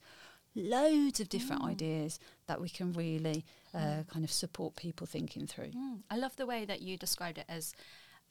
loads 0.55 1.21
of 1.21 1.29
different 1.29 1.63
ideas 1.65 2.19
that 2.47 2.61
we 2.61 2.69
can 2.69 2.93
really 2.93 3.45
uh, 3.75 4.03
kind 4.13 4.25
of 4.25 4.31
support 4.31 4.77
people 4.77 5.07
thinking 5.07 5.47
through. 5.47 5.71
Mm. 5.71 6.01
I 6.11 6.17
love 6.17 6.37
the 6.37 6.47
way 6.47 6.65
that 6.65 6.83
you 6.83 6.99
described 6.99 7.39
it 7.39 7.47
as 7.49 7.75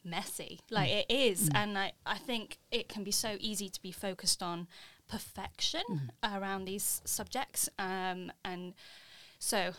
messy. 0.04 0.60
Like 0.70 0.90
it 0.90 1.06
is. 1.08 1.50
And 1.54 1.76
I, 1.78 1.92
I 2.06 2.18
think 2.18 2.58
it 2.70 2.88
can 2.88 3.04
be 3.04 3.10
so 3.10 3.36
easy 3.40 3.68
to 3.68 3.82
be 3.82 3.92
focused 3.92 4.42
on 4.42 4.68
perfection 5.08 6.10
around 6.22 6.64
these 6.64 7.02
subjects. 7.04 7.68
Um, 7.78 8.32
and 8.44 8.74
so 9.38 9.72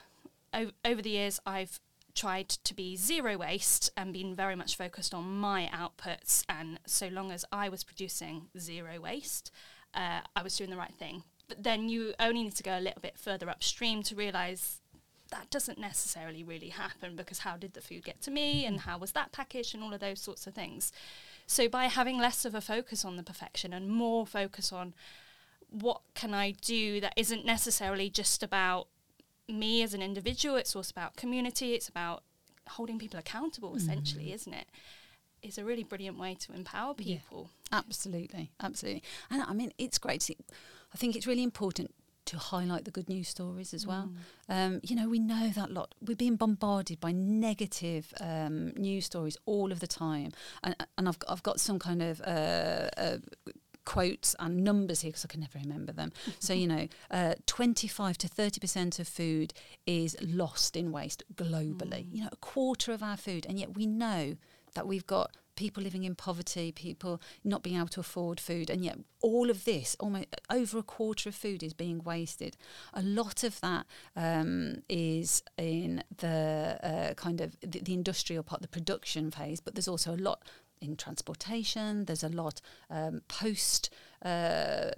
o- 0.54 0.72
over 0.86 1.02
the 1.02 1.12
years, 1.12 1.40
I've 1.46 1.80
tried 2.16 2.50
to 2.50 2.74
be 2.76 2.96
zero 2.96 3.38
waste 3.38 3.92
and 3.98 4.14
been 4.14 4.36
very 4.36 4.56
much 4.56 4.78
focused 4.78 5.14
on 5.14 5.24
my 5.40 5.70
outputs. 5.74 6.44
And 6.48 6.80
so 6.86 7.08
long 7.08 7.32
as 7.32 7.44
I 7.52 7.70
was 7.70 7.84
producing 7.84 8.48
zero 8.58 9.00
waste, 9.00 9.52
uh, 9.94 10.22
I 10.36 10.44
was 10.44 10.56
doing 10.56 10.70
the 10.70 10.78
right 10.78 10.94
thing. 10.98 11.24
But 11.48 11.64
then 11.64 11.90
you 11.90 12.14
only 12.20 12.44
need 12.44 12.56
to 12.56 12.64
go 12.64 12.78
a 12.78 12.82
little 12.82 13.02
bit 13.02 13.18
further 13.18 13.50
upstream 13.50 14.04
to 14.04 14.16
realize 14.16 14.80
that 15.32 15.50
doesn't 15.50 15.80
necessarily 15.80 16.44
really 16.44 16.70
happen 16.70 17.16
because 17.16 17.40
how 17.40 17.58
did 17.58 17.74
the 17.74 17.82
food 17.82 18.04
get 18.04 18.22
to 18.22 18.32
me 18.32 18.66
and 18.66 18.82
how 18.82 18.98
was 19.00 19.14
that 19.14 19.32
packaged 19.32 19.74
and 19.74 19.84
all 19.84 19.94
of 19.94 20.00
those 20.00 20.22
sorts 20.22 20.46
of 20.46 20.54
things. 20.54 20.92
So 21.48 21.68
by 21.68 21.86
having 21.86 22.18
less 22.18 22.46
of 22.46 22.56
a 22.56 22.62
focus 22.62 23.04
on 23.06 23.18
the 23.18 23.24
perfection 23.24 23.74
and 23.74 23.90
more 23.90 24.26
focus 24.26 24.72
on 24.72 24.94
what 25.70 26.02
can 26.14 26.34
I 26.34 26.52
do 26.52 27.02
that 27.02 27.14
isn't 27.18 27.46
necessarily 27.46 28.10
just 28.10 28.44
about 28.44 28.88
me 29.48 29.82
as 29.84 29.94
an 29.94 30.02
individual, 30.02 30.56
it's 30.56 30.76
also 30.76 30.92
about 30.96 31.16
community, 31.16 31.74
it's 31.74 31.90
about 31.90 32.24
holding 32.70 33.00
people 33.00 33.20
accountable 33.20 33.72
mm. 33.72 33.78
essentially, 33.78 34.32
isn't 34.32 34.54
it? 34.54 34.68
it? 35.42 35.48
Is 35.48 35.58
a 35.58 35.66
really 35.66 35.84
brilliant 35.84 36.18
way 36.18 36.36
to 36.36 36.54
empower 36.54 36.96
Yeah. 36.98 37.18
people. 37.18 37.50
Absolutely, 37.72 38.52
absolutely. 38.62 39.04
And 39.30 39.42
I 39.42 39.54
mean, 39.54 39.74
it's 39.78 39.98
great. 39.98 40.30
I 40.94 40.98
think 40.98 41.16
it's 41.16 41.28
really 41.28 41.44
important 41.44 41.94
to 42.26 42.38
highlight 42.38 42.86
the 42.86 42.92
good 42.92 43.10
news 43.10 43.28
stories 43.28 43.74
as 43.74 43.86
well. 43.86 44.12
Um, 44.50 44.80
you 44.84 44.96
know, 44.96 45.10
we 45.10 45.20
know 45.20 45.50
that 45.50 45.72
lot. 45.72 45.94
We're 46.02 46.16
being 46.16 46.36
bombarded 46.36 47.00
by 47.00 47.12
negative 47.12 48.14
um, 48.20 48.70
news 48.72 49.06
stories 49.06 49.38
all 49.46 49.72
of 49.72 49.80
the 49.80 49.88
time, 49.88 50.32
and, 50.64 50.76
and 50.98 51.08
I've 51.08 51.18
I've 51.28 51.44
got 51.44 51.60
some 51.60 51.80
kind 51.80 52.02
of. 52.02 52.22
Uh, 52.22 52.90
uh, 52.98 53.18
quotes 53.86 54.34
and 54.40 54.64
numbers 54.64 55.02
here 55.02 55.10
because 55.10 55.26
I 55.26 55.28
can 55.28 55.42
never 55.42 55.60
remember 55.60 55.92
them. 55.92 56.14
so 56.40 56.54
you 56.62 56.68
know, 56.68 56.88
uh, 57.12 57.34
25 57.48 58.18
to 58.20 58.28
30 58.30 58.60
percent 58.62 58.98
of 58.98 59.10
food 59.10 59.54
is 59.86 60.16
lost 60.22 60.78
in 60.78 60.94
waste 60.94 61.22
globally. 61.36 62.08
You 62.10 62.24
know, 62.24 62.30
a 62.32 62.38
quarter 62.38 62.94
of 62.94 63.04
our 63.04 63.18
food, 63.18 63.46
and 63.48 63.60
yet 63.60 63.76
we 63.76 63.86
know 63.86 64.38
that 64.74 64.88
we've 64.88 65.06
got 65.06 65.36
people 65.64 65.82
living 65.82 66.04
in 66.04 66.14
poverty, 66.14 66.74
people 66.74 67.22
not 67.46 67.64
being 67.64 67.78
able 67.78 67.88
to 67.88 68.02
afford 68.02 68.38
food, 68.38 68.70
and 68.70 68.84
yet 68.84 68.98
all 69.22 69.50
of 69.50 69.64
this, 69.64 69.96
almost 69.98 70.26
over 70.50 70.78
a 70.78 70.84
quarter 70.84 71.30
of 71.30 71.36
food, 71.36 71.64
is 71.64 71.74
being 71.74 72.04
wasted. 72.04 72.58
A 72.94 73.02
lot 73.02 73.46
of 73.46 73.62
that 73.62 73.86
um, 74.18 74.84
is 74.90 75.42
in 75.58 76.04
the 76.18 76.78
uh, 76.84 77.14
kind 77.14 77.40
of 77.40 77.56
the, 77.62 77.80
the 77.80 77.94
industrial 77.94 78.44
part, 78.44 78.62
the 78.62 78.68
production 78.68 79.32
phase, 79.32 79.62
but 79.62 79.74
there's 79.74 79.88
also 79.88 80.14
a 80.14 80.18
lot 80.30 80.44
in 80.82 80.98
transportation. 80.98 82.04
There's 82.04 82.26
a 82.26 82.36
lot 82.44 82.60
um, 82.90 83.22
post. 83.30 83.90
Uh, 84.22 84.92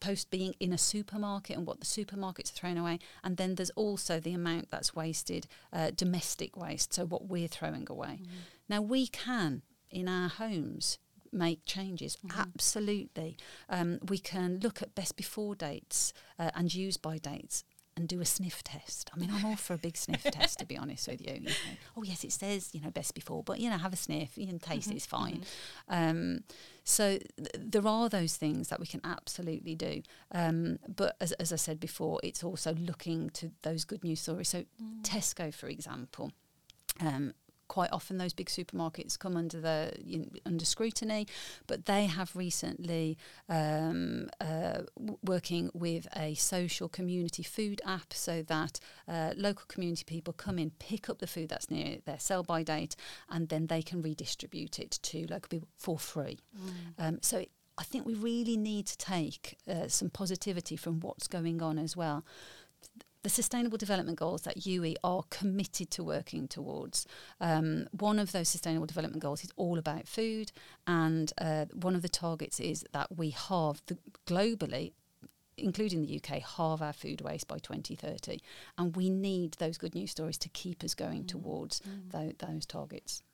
post 0.00 0.30
being 0.30 0.54
in 0.60 0.72
a 0.72 0.78
supermarket 0.78 1.56
and 1.56 1.66
what 1.66 1.80
the 1.80 1.86
supermarkets 1.86 2.52
are 2.52 2.54
throwing 2.54 2.78
away 2.78 3.00
and 3.24 3.36
then 3.36 3.56
there's 3.56 3.70
also 3.70 4.20
the 4.20 4.32
amount 4.32 4.70
that's 4.70 4.94
wasted 4.94 5.48
uh, 5.72 5.90
domestic 5.96 6.56
waste 6.56 6.94
so 6.94 7.04
what 7.04 7.26
we're 7.26 7.48
throwing 7.48 7.84
away 7.90 8.20
now 8.68 8.80
we 8.80 9.08
can 9.08 9.60
in 9.90 10.08
our 10.08 10.28
homes 10.28 10.98
make 11.30 11.64
changes 11.66 12.16
absolutely 12.36 13.36
um, 13.68 13.98
we 14.08 14.18
can 14.18 14.58
look 14.62 14.80
at 14.80 14.94
best 14.94 15.14
before 15.16 15.54
dates 15.54 16.14
uh, 16.38 16.50
and 16.54 16.74
use 16.74 16.96
by 16.96 17.18
dates 17.18 17.64
and 17.98 18.08
do 18.08 18.20
a 18.20 18.24
sniff 18.24 18.62
test. 18.62 19.10
I 19.12 19.18
mean, 19.18 19.28
I'm 19.32 19.44
all 19.44 19.56
for 19.56 19.74
a 19.74 19.78
big 19.78 19.96
sniff 19.96 20.22
test, 20.32 20.60
to 20.60 20.64
be 20.64 20.78
honest 20.78 21.08
with 21.08 21.20
you. 21.20 21.34
you 21.34 21.40
know. 21.40 21.52
Oh, 21.96 22.04
yes, 22.04 22.22
it 22.22 22.30
says, 22.30 22.70
you 22.72 22.80
know, 22.80 22.90
best 22.90 23.12
before, 23.12 23.42
but, 23.42 23.58
you 23.58 23.68
know, 23.68 23.76
have 23.76 23.92
a 23.92 23.96
sniff, 23.96 24.36
can 24.36 24.60
taste 24.60 24.90
it, 24.90 24.94
it's 24.94 25.04
fine. 25.06 25.42
Um, 25.88 26.44
so 26.84 27.18
th- 27.36 27.50
there 27.58 27.86
are 27.86 28.08
those 28.08 28.36
things 28.36 28.68
that 28.68 28.78
we 28.78 28.86
can 28.86 29.00
absolutely 29.02 29.74
do. 29.74 30.02
Um, 30.30 30.78
but 30.88 31.16
as, 31.20 31.32
as 31.32 31.52
I 31.52 31.56
said 31.56 31.80
before, 31.80 32.20
it's 32.22 32.44
also 32.44 32.72
looking 32.72 33.30
to 33.30 33.50
those 33.62 33.84
good 33.84 34.04
news 34.04 34.20
stories. 34.20 34.48
So 34.48 34.64
Tesco, 35.02 35.52
for 35.52 35.66
example, 35.66 36.30
um, 37.00 37.34
quite 37.78 37.92
often 37.92 38.18
those 38.18 38.32
big 38.32 38.48
supermarkets 38.48 39.16
come 39.16 39.36
under 39.36 39.60
the 39.60 39.92
you 40.04 40.18
know, 40.18 40.26
under 40.44 40.64
scrutiny, 40.64 41.28
but 41.68 41.84
they 41.84 42.06
have 42.06 42.34
recently 42.34 43.16
um, 43.48 44.28
uh, 44.40 44.80
working 45.22 45.70
with 45.74 46.08
a 46.16 46.34
social 46.34 46.88
community 46.88 47.44
food 47.44 47.80
app, 47.86 48.12
so 48.12 48.42
that 48.42 48.80
uh, 49.06 49.32
local 49.36 49.64
community 49.68 50.02
people 50.04 50.32
come 50.32 50.58
in, 50.58 50.72
pick 50.80 51.08
up 51.08 51.20
the 51.20 51.28
food 51.28 51.48
that's 51.50 51.70
near 51.70 51.98
their 52.04 52.18
sell 52.18 52.42
by 52.42 52.64
date, 52.64 52.96
and 53.30 53.48
then 53.48 53.68
they 53.68 53.80
can 53.80 54.02
redistribute 54.02 54.80
it 54.80 54.98
to 55.02 55.18
local 55.30 55.48
people 55.48 55.68
for 55.76 56.00
free. 56.00 56.38
Um, 56.98 57.18
so. 57.22 57.38
It, 57.38 57.50
I 57.80 57.84
think 57.84 58.06
we 58.06 58.14
really 58.14 58.56
need 58.56 58.86
to 58.86 58.98
take 58.98 59.56
uh, 59.70 59.86
some 59.86 60.10
positivity 60.10 60.74
from 60.74 60.98
what's 60.98 61.28
going 61.28 61.62
on 61.62 61.78
as 61.78 61.96
well 61.96 62.24
the 63.28 63.34
Sustainable 63.34 63.76
Development 63.76 64.18
Goals 64.18 64.40
that 64.42 64.56
UWE 64.56 64.94
are 65.04 65.22
committed 65.28 65.90
to 65.90 66.02
working 66.02 66.48
towards. 66.48 67.06
Um, 67.42 67.86
one 67.90 68.18
of 68.18 68.32
those 68.32 68.48
Sustainable 68.48 68.86
Development 68.86 69.22
Goals 69.22 69.44
is 69.44 69.50
all 69.56 69.78
about 69.78 70.08
food, 70.08 70.50
and 70.86 71.30
uh, 71.36 71.66
one 71.74 71.94
of 71.94 72.00
the 72.00 72.08
targets 72.08 72.58
is 72.58 72.86
that 72.94 73.18
we 73.18 73.28
halve 73.28 73.82
the, 73.86 73.98
globally. 74.26 74.92
Including 75.60 76.02
the 76.02 76.22
UK, 76.22 76.40
halve 76.40 76.80
our 76.80 76.92
food 76.92 77.20
waste 77.20 77.48
by 77.48 77.58
2030. 77.58 78.38
And 78.78 78.94
we 78.94 79.10
need 79.10 79.54
those 79.54 79.76
good 79.76 79.92
news 79.92 80.12
stories 80.12 80.38
to 80.38 80.48
keep 80.50 80.84
us 80.84 80.94
going 80.94 81.24
towards 81.24 81.82
tho- 82.10 82.32
those 82.38 82.64
targets. 82.64 83.24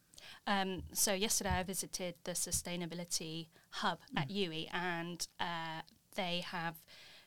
Um, 0.47 0.85
so 0.95 1.13
yesterday 1.13 1.51
I 1.51 1.63
visited 1.65 2.15
the 2.25 2.33
sustainability 2.33 3.49
hub 3.69 3.99
at 4.17 4.31
UWE, 4.31 4.71
and 4.73 5.29
uh, 5.39 5.83
they 6.15 6.41
have 6.47 6.77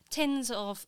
tins 0.09 0.49
of 0.49 0.87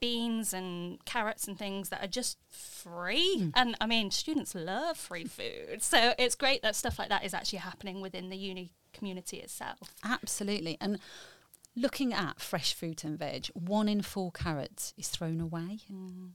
beans 0.00 0.52
and 0.52 1.04
carrots 1.04 1.48
and 1.48 1.58
things 1.58 1.88
that 1.88 2.02
are 2.02 2.08
just 2.08 2.38
free. 2.48 3.38
Mm. 3.40 3.52
And 3.54 3.76
I 3.80 3.86
mean, 3.86 4.10
students 4.10 4.54
love 4.54 4.96
free 4.96 5.24
food, 5.24 5.82
so 5.82 6.14
it's 6.18 6.34
great 6.34 6.62
that 6.62 6.76
stuff 6.76 6.98
like 6.98 7.08
that 7.08 7.24
is 7.24 7.34
actually 7.34 7.60
happening 7.60 8.00
within 8.00 8.28
the 8.28 8.36
uni 8.36 8.72
community 8.92 9.38
itself. 9.38 9.94
Absolutely. 10.04 10.78
And 10.80 10.98
looking 11.76 12.12
at 12.14 12.40
fresh 12.40 12.72
fruit 12.72 13.04
and 13.04 13.18
veg, 13.18 13.48
one 13.52 13.88
in 13.88 14.00
four 14.00 14.32
carrots 14.32 14.94
is 14.96 15.08
thrown 15.08 15.40
away 15.40 15.80
mm. 15.92 16.30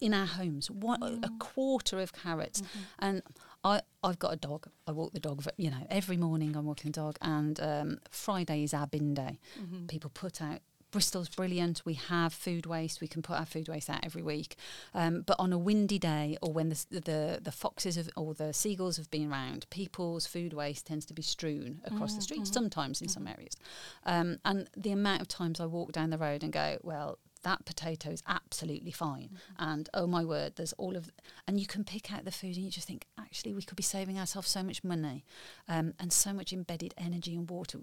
in 0.00 0.14
our 0.14 0.26
homes. 0.26 0.70
One, 0.70 1.02
A 1.02 1.28
mm. 1.28 1.38
quarter 1.38 1.98
of 1.98 2.12
carrots. 2.12 2.60
Mm-hmm. 2.60 2.78
And 3.00 3.22
I, 3.64 3.82
I've 4.02 4.18
got 4.18 4.32
a 4.32 4.36
dog. 4.36 4.68
I 4.86 4.92
walk 4.92 5.12
the 5.12 5.20
dog, 5.20 5.44
you 5.56 5.70
know, 5.70 5.86
every 5.90 6.16
morning 6.16 6.56
I'm 6.56 6.66
walking 6.66 6.92
the 6.92 7.00
dog. 7.00 7.18
And 7.20 7.58
um, 7.60 7.98
Friday 8.10 8.62
is 8.62 8.72
our 8.72 8.86
bin 8.86 9.14
day. 9.14 9.40
Mm-hmm. 9.60 9.86
People 9.86 10.10
put 10.10 10.40
out 10.40 10.60
Bristol's 10.96 11.28
brilliant. 11.28 11.82
We 11.84 11.94
have 11.94 12.32
food 12.32 12.64
waste. 12.64 13.00
We 13.00 13.08
can 13.08 13.20
put 13.20 13.38
our 13.38 13.44
food 13.44 13.68
waste 13.68 13.90
out 13.90 14.00
every 14.02 14.22
week. 14.22 14.56
Um, 14.94 15.24
but 15.26 15.36
on 15.38 15.52
a 15.52 15.58
windy 15.58 15.98
day, 15.98 16.38
or 16.40 16.52
when 16.52 16.70
the 16.70 16.86
the, 16.90 17.40
the 17.42 17.52
foxes 17.52 17.96
have, 17.96 18.08
or 18.16 18.32
the 18.32 18.52
seagulls 18.52 18.96
have 18.96 19.10
been 19.10 19.30
around, 19.30 19.66
people's 19.68 20.26
food 20.26 20.52
waste 20.52 20.86
tends 20.86 21.04
to 21.06 21.14
be 21.14 21.22
strewn 21.22 21.80
across 21.84 22.14
the 22.14 22.22
street. 22.22 22.46
Sometimes 22.46 23.02
in 23.02 23.08
some 23.08 23.26
areas, 23.26 23.56
um, 24.04 24.38
and 24.44 24.70
the 24.74 24.92
amount 24.92 25.20
of 25.20 25.28
times 25.28 25.60
I 25.60 25.66
walk 25.66 25.92
down 25.92 26.10
the 26.10 26.18
road 26.18 26.42
and 26.42 26.52
go, 26.52 26.78
well. 26.82 27.18
That 27.42 27.64
potato 27.64 28.10
is 28.10 28.24
absolutely 28.26 28.90
fine, 28.90 29.30
and 29.56 29.88
oh 29.94 30.08
my 30.08 30.24
word, 30.24 30.54
there's 30.56 30.72
all 30.72 30.96
of, 30.96 31.12
and 31.46 31.60
you 31.60 31.66
can 31.66 31.84
pick 31.84 32.12
out 32.12 32.24
the 32.24 32.32
food, 32.32 32.56
and 32.56 32.64
you 32.64 32.72
just 32.72 32.88
think, 32.88 33.06
actually, 33.16 33.54
we 33.54 33.62
could 33.62 33.76
be 33.76 33.84
saving 33.84 34.18
ourselves 34.18 34.48
so 34.48 34.64
much 34.64 34.82
money, 34.82 35.24
um, 35.68 35.94
and 36.00 36.12
so 36.12 36.32
much 36.32 36.52
embedded 36.52 36.92
energy 36.98 37.36
and 37.36 37.48
water 37.48 37.78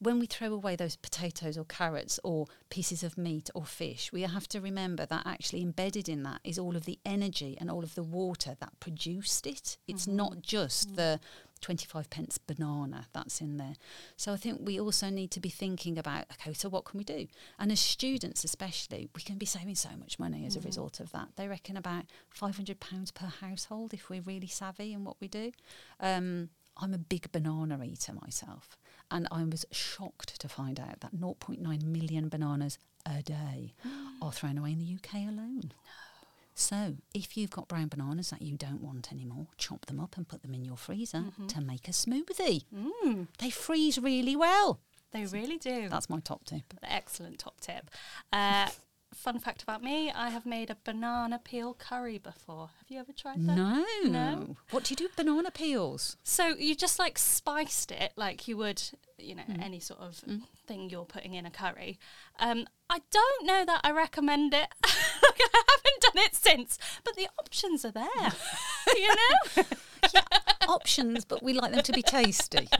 when 0.00 0.18
we 0.18 0.26
throw 0.26 0.52
away 0.52 0.76
those 0.76 0.96
potatoes 0.96 1.58
or 1.58 1.64
carrots 1.64 2.18
or 2.24 2.46
pieces 2.70 3.02
of 3.02 3.18
meat 3.18 3.50
or 3.54 3.64
fish, 3.64 4.10
we 4.12 4.22
have 4.22 4.48
to 4.48 4.60
remember 4.60 5.04
that 5.04 5.26
actually 5.26 5.60
embedded 5.60 6.08
in 6.08 6.22
that 6.22 6.40
is 6.42 6.58
all 6.58 6.74
of 6.74 6.86
the 6.86 6.98
energy 7.04 7.56
and 7.60 7.70
all 7.70 7.84
of 7.84 7.94
the 7.94 8.02
water 8.02 8.56
that 8.60 8.80
produced 8.80 9.46
it. 9.46 9.76
It's 9.86 10.06
mm-hmm. 10.06 10.16
not 10.16 10.42
just 10.42 10.92
mm. 10.92 10.96
the 10.96 11.20
25 11.60 12.08
pence 12.08 12.38
banana 12.38 13.08
that's 13.12 13.42
in 13.42 13.58
there. 13.58 13.74
So 14.16 14.32
I 14.32 14.36
think 14.36 14.60
we 14.62 14.80
also 14.80 15.10
need 15.10 15.30
to 15.32 15.40
be 15.40 15.50
thinking 15.50 15.98
about 15.98 16.24
okay, 16.32 16.54
so 16.54 16.70
what 16.70 16.86
can 16.86 16.96
we 16.96 17.04
do? 17.04 17.26
And 17.58 17.70
as 17.70 17.80
students, 17.80 18.42
especially, 18.42 19.10
we 19.14 19.20
can 19.20 19.36
be 19.36 19.46
saving 19.46 19.74
so 19.74 19.90
much 19.98 20.18
money 20.18 20.46
as 20.46 20.56
a 20.56 20.58
mm-hmm. 20.60 20.68
result 20.68 21.00
of 21.00 21.12
that. 21.12 21.28
They 21.36 21.46
reckon 21.46 21.76
about 21.76 22.04
£500 22.34 23.14
per 23.14 23.26
household 23.26 23.92
if 23.92 24.08
we're 24.08 24.22
really 24.22 24.46
savvy 24.46 24.94
in 24.94 25.04
what 25.04 25.16
we 25.20 25.28
do. 25.28 25.52
Um, 26.00 26.48
I'm 26.76 26.94
a 26.94 26.98
big 26.98 27.30
banana 27.30 27.82
eater 27.84 28.14
myself, 28.14 28.78
and 29.10 29.26
I 29.30 29.44
was 29.44 29.64
shocked 29.70 30.40
to 30.40 30.48
find 30.48 30.78
out 30.80 31.00
that 31.00 31.14
0.9 31.14 31.82
million 31.84 32.28
bananas 32.28 32.78
a 33.06 33.22
day 33.22 33.74
are 34.22 34.32
thrown 34.32 34.58
away 34.58 34.72
in 34.72 34.78
the 34.78 34.94
UK 34.94 35.26
alone. 35.28 35.72
So, 36.54 36.96
if 37.14 37.36
you've 37.38 37.50
got 37.50 37.68
brown 37.68 37.88
bananas 37.88 38.30
that 38.30 38.42
you 38.42 38.56
don't 38.56 38.82
want 38.82 39.10
anymore, 39.12 39.46
chop 39.56 39.86
them 39.86 39.98
up 39.98 40.16
and 40.18 40.28
put 40.28 40.42
them 40.42 40.52
in 40.52 40.64
your 40.64 40.76
freezer 40.76 41.24
to 41.48 41.60
make 41.62 41.88
a 41.88 41.92
smoothie. 41.92 42.64
Mm, 42.74 43.28
They 43.38 43.48
freeze 43.50 43.98
really 43.98 44.36
well. 44.36 44.80
they 45.12 45.24
really 45.24 45.56
do. 45.56 45.88
That's 45.88 46.10
my 46.10 46.20
top 46.20 46.44
tip. 46.44 46.74
Excellent 46.82 47.38
top 47.38 47.60
tip. 47.60 47.90
Uh, 48.32 48.68
fun 49.14 49.38
fact 49.38 49.62
about 49.62 49.82
me: 49.82 50.10
I 50.10 50.30
have 50.30 50.46
made 50.46 50.70
a 50.70 50.76
banana 50.84 51.40
peel 51.42 51.74
curry 51.74 52.18
before. 52.18 52.70
Have 52.78 52.88
you 52.88 52.98
ever 53.00 53.12
tried 53.12 53.46
that? 53.46 53.56
No. 53.56 53.84
No. 54.04 54.56
What 54.70 54.84
do 54.84 54.92
you 54.92 54.96
do 54.96 55.04
with 55.04 55.16
banana 55.16 55.50
peels? 55.50 56.16
So 56.22 56.48
you 56.56 56.74
just 56.74 56.98
like 56.98 57.18
spiced 57.18 57.90
it 57.92 58.12
like 58.16 58.46
you 58.48 58.56
would, 58.56 58.82
you 59.18 59.34
know, 59.34 59.42
Mm. 59.48 59.62
any 59.62 59.80
sort 59.80 60.00
of 60.00 60.22
thing 60.66 60.90
you're 60.90 61.04
putting 61.04 61.34
in 61.34 61.44
a 61.46 61.50
curry. 61.50 61.98
Um, 62.38 62.66
I 62.88 63.00
don't 63.10 63.46
know 63.46 63.64
that 63.64 63.80
I 63.84 63.90
recommend 63.92 64.54
it. 64.54 64.68
I 64.84 65.64
haven't 65.74 66.14
done 66.14 66.24
it 66.24 66.34
since, 66.34 66.78
but 67.04 67.16
the 67.16 67.28
options 67.38 67.84
are 67.84 67.92
there. 67.92 68.32
you 68.96 69.08
know. 69.56 69.64
Options, 70.68 71.24
but 71.24 71.42
we 71.42 71.52
like 71.52 71.72
them 71.72 71.82
to 71.82 71.92
be 71.92 72.02
tasty. 72.02 72.68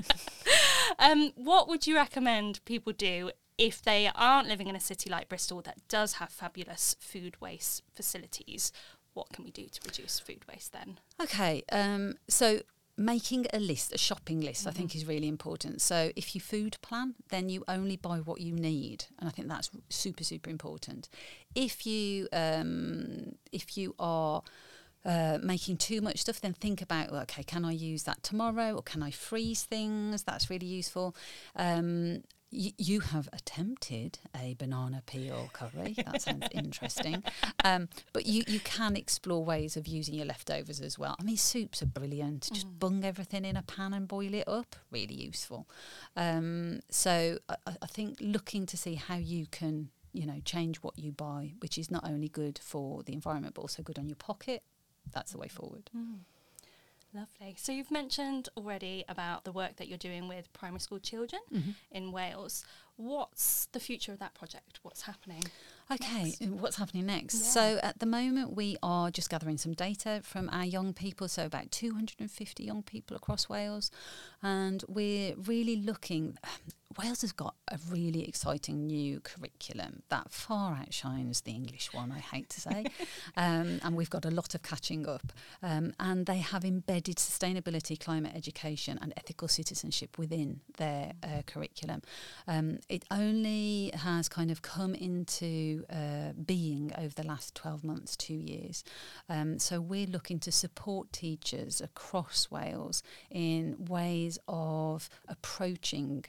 Um, 0.99 1.31
what 1.37 1.69
would 1.69 1.87
you 1.87 1.95
recommend 1.95 2.63
people 2.65 2.93
do 2.93 3.31
if 3.61 3.83
they 3.83 4.11
aren't 4.14 4.49
living 4.49 4.69
in 4.69 4.75
a 4.75 4.81
city 4.81 5.11
like 5.11 5.29
Bristol 5.29 5.61
that 5.62 5.76
does 5.87 6.14
have 6.14 6.31
fabulous 6.31 6.97
food 6.99 7.38
waste 7.40 7.83
facilities? 7.93 8.73
What 9.12 9.29
can 9.33 9.45
we 9.45 9.50
do 9.50 9.67
to 9.67 9.81
reduce 9.85 10.19
food 10.19 10.45
waste 10.49 10.73
then? 10.73 10.99
Okay, 11.23 11.62
um, 11.71 12.14
so 12.26 12.61
making 12.97 13.47
a 13.52 13.61
list, 13.61 13.93
a 13.93 13.99
shopping 13.99 14.40
list, 14.40 14.67
I 14.67 14.71
think 14.71 14.97
is 14.97 15.05
really 15.07 15.29
important. 15.29 15.83
So 15.83 16.11
if 16.17 16.35
you 16.35 16.40
food 16.40 16.79
plan, 16.81 17.17
then 17.29 17.50
you 17.50 17.62
only 17.69 17.97
buy 17.97 18.19
what 18.19 18.40
you 18.40 18.55
need, 18.55 19.05
and 19.19 19.29
I 19.29 19.33
think 19.33 19.49
that's 19.49 19.71
super 19.90 20.25
super 20.25 20.49
important. 20.49 21.11
If 21.55 21.87
you 21.87 22.29
um, 22.33 23.33
if 23.52 23.76
you 23.76 23.95
are 23.99 24.43
uh, 25.05 25.38
making 25.43 25.76
too 25.76 26.00
much 26.00 26.21
stuff, 26.21 26.40
then 26.40 26.55
think 26.55 26.81
about 26.81 27.11
well, 27.11 27.23
okay, 27.23 27.43
can 27.43 27.67
I 27.67 27.73
use 27.73 28.05
that 28.05 28.23
tomorrow 28.23 28.75
or 28.75 28.83
can 28.83 29.02
I 29.02 29.11
freeze 29.11 29.64
things? 29.64 30.23
That's 30.23 30.49
really 30.49 30.67
useful. 30.67 31.14
Um, 31.57 32.23
y- 32.52 32.75
you 32.78 33.00
have 33.00 33.28
attempted 33.33 34.19
a 34.37 34.54
banana 34.54 35.02
peel 35.07 35.50
curry. 35.52 35.95
That 35.97 36.23
sounds 36.23 36.47
interesting. 36.52 37.23
Um, 37.64 37.88
but 38.12 38.26
you, 38.26 38.42
you 38.47 38.61
can 38.61 38.97
explore 38.97 39.45
ways 39.45 39.76
of 39.76 39.87
using 39.87 40.14
your 40.14 40.26
leftovers 40.26 40.80
as 40.80 40.99
well. 40.99 41.16
I 41.19 41.23
mean, 41.23 41.37
soups 41.37 41.83
are 41.83 41.87
brilliant. 41.87 42.49
Just 42.52 42.78
bung 42.78 43.04
everything 43.04 43.45
in 43.45 43.57
a 43.57 43.62
pan 43.62 43.92
and 43.95 44.07
boil 44.09 44.35
it 44.35 44.49
up. 44.49 44.76
Really 44.90 45.14
useful. 45.14 45.69
Um, 46.16 46.80
so 46.90 47.38
I, 47.49 47.57
I 47.66 47.76
I 47.83 47.87
think 47.87 48.19
looking 48.21 48.66
to 48.66 48.76
see 48.76 48.95
how 48.97 49.16
you 49.16 49.47
can, 49.50 49.90
you 50.12 50.26
know, 50.26 50.40
change 50.45 50.78
what 50.78 50.99
you 50.99 51.12
buy, 51.12 51.52
which 51.61 51.78
is 51.78 51.90
not 51.90 52.04
only 52.09 52.28
good 52.28 52.59
for 52.62 53.02
the 53.02 53.12
environment 53.12 53.54
but 53.54 53.62
also 53.62 53.83
good 53.83 53.99
on 53.99 54.09
your 54.09 54.16
pocket. 54.16 54.62
That's 55.12 55.33
the 55.33 55.38
way 55.38 55.49
forward. 55.49 55.90
Lovely. 57.12 57.57
So 57.59 57.73
you've 57.73 57.90
mentioned 57.90 58.49
already 58.57 59.05
about 59.09 59.45
the 59.45 59.50
work 59.50 59.76
that 59.76 59.88
you're 59.88 59.99
doing 59.99 60.29
with 60.29 60.52
primary 60.52 60.79
school 60.79 61.00
children 61.00 61.43
mm-hmm. 61.52 61.71
in 61.90 62.12
Wales. 62.12 62.64
What's 62.97 63.67
the 63.73 63.81
future 63.81 64.12
of 64.12 64.21
that 64.21 64.35
project? 64.35 64.79
What's 64.83 65.02
happening? 65.02 65.43
Okay, 65.90 66.25
next? 66.25 66.43
Uh, 66.43 66.47
what's 66.47 66.76
happening 66.76 67.07
next? 67.07 67.35
Yeah. 67.35 67.47
So 67.49 67.81
at 67.83 67.99
the 67.99 68.07
moment, 68.07 68.55
we 68.55 68.76
are 68.83 69.11
just 69.11 69.29
gathering 69.29 69.59
some 69.59 69.73
data 69.73 70.21
from 70.23 70.49
our 70.50 70.64
young 70.64 70.93
people, 70.93 71.26
so 71.26 71.47
about 71.47 71.73
250 71.73 72.62
young 72.62 72.83
people 72.83 73.17
across 73.17 73.49
Wales, 73.49 73.90
and 74.43 74.85
we're 74.87 75.35
really 75.37 75.76
looking. 75.76 76.38
Wales 76.99 77.20
has 77.20 77.30
got 77.30 77.54
a 77.68 77.78
really 77.88 78.26
exciting 78.26 78.87
new 78.87 79.20
curriculum 79.20 80.02
that 80.09 80.32
far 80.32 80.75
outshines 80.75 81.42
the 81.42 81.52
English 81.52 81.92
one, 81.92 82.11
I 82.11 82.18
hate 82.18 82.49
to 82.50 82.61
say. 82.61 82.87
um, 83.37 83.80
and 83.85 83.97
we've 83.97 84.11
got 84.11 84.25
a 84.25 84.30
lot 84.30 84.56
of 84.56 84.62
catching 84.62 85.09
up. 85.09 85.32
Um, 85.62 85.92
and 86.00 86.26
they 86.26 86.38
have 86.38 86.64
embedded 86.64 87.16
sustainability, 87.16 87.99
climate 87.99 88.32
education, 88.35 88.99
and 89.00 89.14
ethical 89.16 89.47
citizenship 89.47 90.18
within 90.18 90.61
their 90.78 91.12
uh, 91.23 91.42
curriculum. 91.47 92.02
Um, 92.49 92.80
it 92.88 93.04
only 93.12 93.92
has 93.94 94.28
kind 94.28 94.50
of 94.50 94.62
come 94.62 94.97
into 94.97 95.85
uh, 95.90 96.32
being 96.44 96.90
over 96.99 97.14
the 97.14 97.26
last 97.26 97.54
12 97.54 97.85
months, 97.85 98.16
two 98.16 98.35
years. 98.35 98.83
Um, 99.29 99.61
so 99.61 99.81
we're 99.81 100.07
looking 100.07 100.40
to 100.40 100.50
support 100.50 101.12
teachers 101.12 101.81
across 101.81 102.50
Wales 102.50 103.05
in 103.31 103.76
ways 103.88 104.40
of 104.48 105.09
approaching 105.29 106.24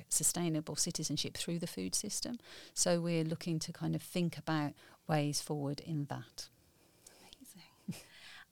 sustainable 0.51 0.75
citizenship 0.75 1.37
through 1.37 1.59
the 1.59 1.67
food 1.67 1.95
system. 1.95 2.37
So 2.73 2.99
we're 2.99 3.23
looking 3.23 3.59
to 3.59 3.71
kind 3.71 3.95
of 3.95 4.01
think 4.01 4.37
about 4.37 4.73
ways 5.07 5.41
forward 5.41 5.79
in 5.79 6.07
that. 6.09 6.49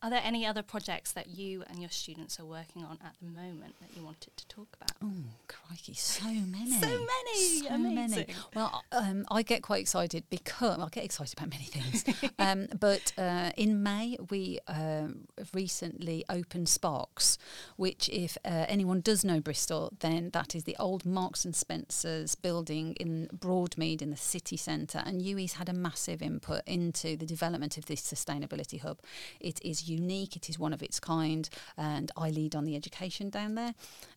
Amazing. 0.02 0.18
Are 0.18 0.22
there 0.22 0.22
any 0.26 0.46
other 0.46 0.62
projects 0.62 1.12
that 1.14 1.28
you 1.28 1.64
and 1.70 1.80
your 1.80 1.90
students 1.90 2.40
are 2.40 2.46
working 2.46 2.84
on 2.84 2.98
at 3.04 3.16
the 3.22 3.28
moment 3.28 3.76
that 3.82 3.90
you 3.96 4.04
wanted 4.04 4.36
to 4.38 4.48
talk 4.48 4.68
about? 4.80 4.92
Oh, 5.04 5.12
crikey, 5.48 5.94
so 5.94 6.26
many. 6.28 6.80
So 6.80 6.88
many, 6.88 7.68
So 7.68 7.78
many. 7.78 8.26
Well, 8.56 8.84
um, 8.92 9.26
I 9.30 9.42
get 9.42 9.62
quite 9.62 9.82
excited 9.82 10.24
because 10.30 10.80
I 10.80 10.88
get 10.90 11.04
excited 11.04 11.38
about 11.38 11.50
many 11.50 11.66
things. 11.66 12.06
um, 12.40 12.68
but 12.80 13.12
uh, 13.18 13.52
in 13.58 13.84
May, 13.84 14.18
we 14.30 14.60
um, 14.68 15.28
recently 15.54 16.24
opened 16.30 16.70
Sparks, 16.70 17.38
which, 17.76 18.10
if 18.10 18.38
uh, 18.46 18.66
anyone 18.70 19.02
does 19.02 19.26
know 19.26 19.42
Bristol, 19.42 19.92
then 20.00 20.30
that 20.32 20.56
is 20.56 20.64
the 20.64 20.78
old 20.80 21.06
Marks 21.06 21.44
and 21.44 21.56
Spencer's 21.56 22.36
building 22.36 22.94
in 22.94 23.28
Broadmead 23.38 24.02
in 24.02 24.12
the 24.12 24.18
city 24.18 24.56
centre. 24.56 25.04
And 25.06 25.22
UWE's 25.22 25.54
had 25.54 25.68
a 25.68 25.74
massive 25.74 26.22
input 26.22 26.62
into 26.66 27.18
the 27.18 27.26
development 27.26 27.78
of 27.78 27.88
this 27.88 28.02
sustainability 28.02 28.80
hub. 28.80 29.00
It 29.42 29.60
is 29.64 29.89
unique, 29.90 30.36
it 30.36 30.50
is 30.50 30.60
one 30.60 30.74
of 30.74 30.84
its 30.84 31.00
kind, 31.00 31.50
and 31.78 32.12
I 32.16 32.30
lead 32.30 32.56
on 32.56 32.66
the 32.66 32.76
education 32.76 33.30
down 33.30 33.56
there. 33.56 33.74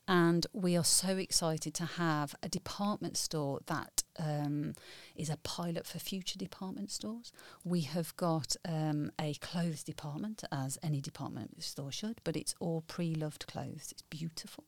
And 0.08 0.46
we 0.52 0.76
are 0.76 0.84
so 0.84 1.16
excited 1.16 1.74
to 1.74 1.84
have 1.84 2.34
a 2.42 2.48
department 2.48 3.16
store 3.16 3.60
that 3.66 4.02
um, 4.18 4.74
is 5.16 5.30
a 5.30 5.36
pilot 5.38 5.86
for 5.86 5.98
future 5.98 6.38
department 6.38 6.90
stores. 6.90 7.32
We 7.64 7.82
have 7.82 8.16
got 8.16 8.56
um, 8.68 9.12
a 9.20 9.34
clothes 9.34 9.84
department, 9.84 10.42
as 10.50 10.76
any 10.82 11.00
department 11.00 11.62
store 11.62 11.92
should, 11.92 12.20
but 12.24 12.36
it's 12.36 12.54
all 12.58 12.82
pre 12.86 13.14
loved 13.14 13.46
clothes. 13.46 13.88
It's 13.92 14.02
beautiful. 14.02 14.64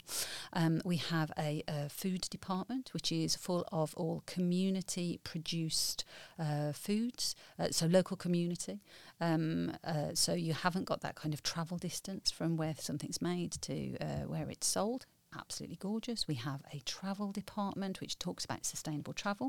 Um, 0.52 0.80
we 0.84 0.96
have 0.96 1.32
a, 1.38 1.62
a 1.66 1.88
food 1.88 2.22
department, 2.30 2.90
which 2.94 3.10
is 3.10 3.34
full 3.34 3.66
of 3.72 3.92
all 3.96 4.22
community 4.26 5.20
produced 5.24 6.04
uh, 6.38 6.72
foods, 6.72 7.34
uh, 7.58 7.68
so 7.70 7.86
local 7.86 8.16
community. 8.16 8.80
Um, 9.24 9.72
uh, 9.84 10.10
so 10.14 10.34
you 10.34 10.52
haven't 10.52 10.84
got 10.84 11.00
that 11.00 11.14
kind 11.14 11.32
of 11.32 11.42
travel 11.42 11.78
distance 11.78 12.30
from 12.30 12.56
where 12.56 12.74
something's 12.78 13.22
made 13.22 13.52
to 13.62 13.96
uh, 14.00 14.26
where 14.26 14.50
it's 14.50 14.66
sold. 14.66 15.06
Absolutely 15.36 15.76
gorgeous. 15.76 16.28
We 16.28 16.34
have 16.34 16.62
a 16.72 16.78
travel 16.84 17.32
department 17.32 18.00
which 18.00 18.20
talks 18.20 18.44
about 18.44 18.64
sustainable 18.64 19.12
travel. 19.14 19.48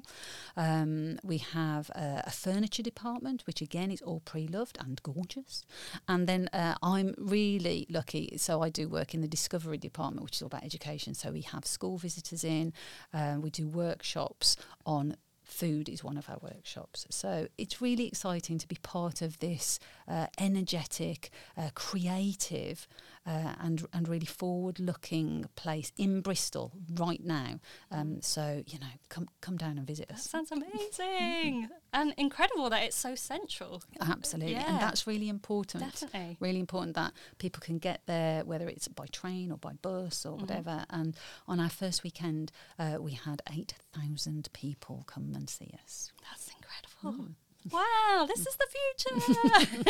Um, 0.57 1.19
we 1.23 1.37
have 1.37 1.89
a, 1.91 2.23
a 2.25 2.31
furniture 2.31 2.81
department, 2.81 3.43
which 3.45 3.61
again 3.61 3.91
is 3.91 4.01
all 4.01 4.21
pre 4.21 4.47
loved 4.47 4.77
and 4.79 5.01
gorgeous. 5.03 5.63
And 6.07 6.25
then 6.25 6.49
uh, 6.53 6.75
I'm 6.81 7.13
really 7.17 7.85
lucky. 7.89 8.35
So 8.37 8.63
I 8.63 8.69
do 8.69 8.89
work 8.89 9.13
in 9.13 9.21
the 9.21 9.27
discovery 9.27 9.77
department, 9.77 10.23
which 10.23 10.37
is 10.37 10.41
all 10.41 10.47
about 10.47 10.63
education. 10.63 11.13
So 11.13 11.31
we 11.31 11.41
have 11.41 11.65
school 11.67 11.97
visitors 11.99 12.43
in, 12.43 12.73
um, 13.13 13.41
we 13.41 13.51
do 13.51 13.67
workshops 13.67 14.57
on 14.85 15.15
food 15.45 15.87
is 15.87 16.03
one 16.03 16.17
of 16.17 16.29
our 16.29 16.37
workshops. 16.41 17.05
So 17.09 17.47
it's 17.57 17.81
really 17.81 18.07
exciting 18.07 18.57
to 18.57 18.67
be 18.67 18.77
part 18.81 19.21
of 19.21 19.39
this 19.39 19.79
uh, 20.07 20.27
energetic, 20.39 21.29
uh, 21.57 21.69
creative, 21.73 22.87
uh, 23.25 23.53
and 23.59 23.85
and 23.93 24.07
really 24.07 24.25
forward-looking 24.25 25.45
place 25.55 25.91
in 25.97 26.21
Bristol 26.21 26.73
right 26.93 27.23
now. 27.23 27.59
Um, 27.91 28.21
so 28.21 28.63
you 28.67 28.79
know, 28.79 28.87
come 29.09 29.27
come 29.41 29.57
down 29.57 29.77
and 29.77 29.87
visit 29.87 30.07
That 30.09 30.17
us. 30.17 30.29
sounds 30.29 30.51
amazing 30.99 31.69
and 31.93 32.13
incredible 32.17 32.69
that 32.69 32.83
it's 32.83 32.95
so 32.95 33.15
central. 33.15 33.81
Absolutely, 33.99 34.53
Yeah. 34.53 34.69
and 34.71 34.79
that's 34.81 35.07
really 35.07 35.29
important. 35.29 35.83
Definitely. 35.83 36.37
Really 36.39 36.59
important 36.59 36.95
that 36.95 37.13
people 37.37 37.61
can 37.61 37.77
get 37.79 38.01
there, 38.05 38.43
whether 38.45 38.67
it's 38.67 38.87
by 38.87 39.05
train 39.07 39.51
or 39.51 39.57
by 39.57 39.73
bus 39.81 40.25
or 40.25 40.35
Mhm. 40.37 40.41
whatever. 40.41 40.85
And 40.89 41.15
on 41.47 41.59
our 41.59 41.69
first 41.69 42.03
weekend, 42.03 42.51
uh, 42.77 42.97
we 42.99 43.13
had 43.13 43.41
eight 43.51 43.73
thousand 43.93 44.49
people 44.53 45.03
come 45.07 45.33
and 45.35 45.49
see 45.49 45.71
us. 45.83 46.11
That's 46.21 46.49
incredible. 46.49 47.35
Wow, 47.75 48.25
this 48.25 48.45
is 48.45 48.57
the 48.57 48.67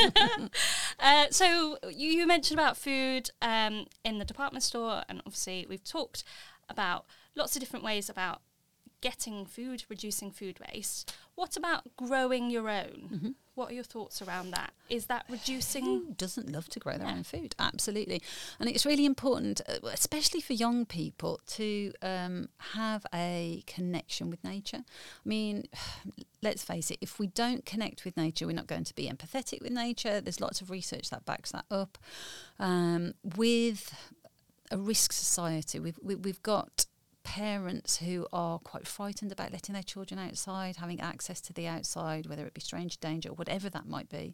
future. 0.06 0.50
uh, 1.00 1.26
so 1.30 1.78
you, 1.90 2.10
you 2.10 2.28
mentioned 2.28 2.60
about 2.60 2.78
food 2.78 3.30
um, 3.42 3.86
in 4.04 4.18
the 4.18 4.26
department 4.26 4.64
store, 4.64 5.04
and 5.08 5.22
obviously 5.26 5.66
we've 5.70 5.84
talked 5.84 6.24
about 6.70 7.06
lots 7.36 7.56
of 7.56 7.60
different 7.60 7.86
ways 7.86 8.10
about 8.10 8.42
getting 9.02 9.46
food, 9.46 9.84
reducing 9.88 10.32
food 10.32 10.60
waste. 10.60 11.16
What 11.36 11.56
about 11.56 11.96
growing 11.96 12.50
your 12.50 12.70
own? 12.70 13.10
Mm-hmm. 13.14 13.30
What 13.56 13.72
are 13.72 13.74
your 13.74 13.84
thoughts 13.86 14.22
around 14.22 14.52
that? 14.52 14.74
Is 14.90 15.06
that 15.08 15.26
reducing? 15.30 15.84
Who 15.86 16.14
doesn't 16.16 16.52
love 16.52 16.70
to 16.70 16.80
grow 16.80 16.98
their 16.98 17.08
Yeah. 17.08 17.16
own 17.16 17.24
food? 17.24 17.56
Absolutely. 17.58 18.22
And 18.60 18.70
it's 18.70 18.86
really 18.86 19.06
important, 19.06 19.62
uh, 19.68 19.80
especially 19.88 20.42
for 20.42 20.54
young 20.54 20.86
people, 20.86 21.40
to 21.48 21.94
um, 22.02 22.50
have 22.74 23.06
a 23.14 23.64
connection 23.66 24.30
with 24.30 24.44
nature. 24.44 24.84
I 24.86 25.28
mean, 25.28 25.64
let's 26.42 26.64
face 26.64 26.92
it, 26.92 26.98
if 27.02 27.18
we 27.18 27.28
don't 27.28 27.66
connect 27.66 28.06
with 28.06 28.16
nature, 28.18 28.46
we're 28.46 28.54
not 28.54 28.68
going 28.68 28.84
to 28.84 28.94
be 28.96 29.10
empathetic 29.10 29.62
with 29.62 29.72
nature. 29.72 30.22
There's 30.22 30.42
lots 30.42 30.62
of 30.62 30.70
research 30.70 31.10
that 31.10 31.26
backs 31.26 31.52
that 31.52 31.66
up. 31.72 31.98
Um, 32.60 33.14
with 33.36 33.94
a 34.72 34.78
risk 34.78 35.14
society, 35.14 35.80
we've, 35.80 36.00
we, 36.04 36.16
we've 36.16 36.44
got 36.44 36.86
parents 37.26 37.98
who 37.98 38.28
are 38.32 38.60
quite 38.60 38.88
frightened 38.88 39.32
about 39.32 39.52
letting 39.52 39.74
their 39.74 39.84
children 39.84 40.20
outside, 40.20 40.78
having 40.78 41.02
access 41.02 41.42
to 41.42 41.52
the 41.52 41.68
outside, 41.68 42.28
whether 42.28 42.46
it 42.46 42.54
be 42.54 42.62
strange 42.62 43.00
danger 43.00 43.30
or 43.30 43.34
whatever 43.36 43.68
that 43.68 43.90
might 43.90 44.08
be. 44.10 44.34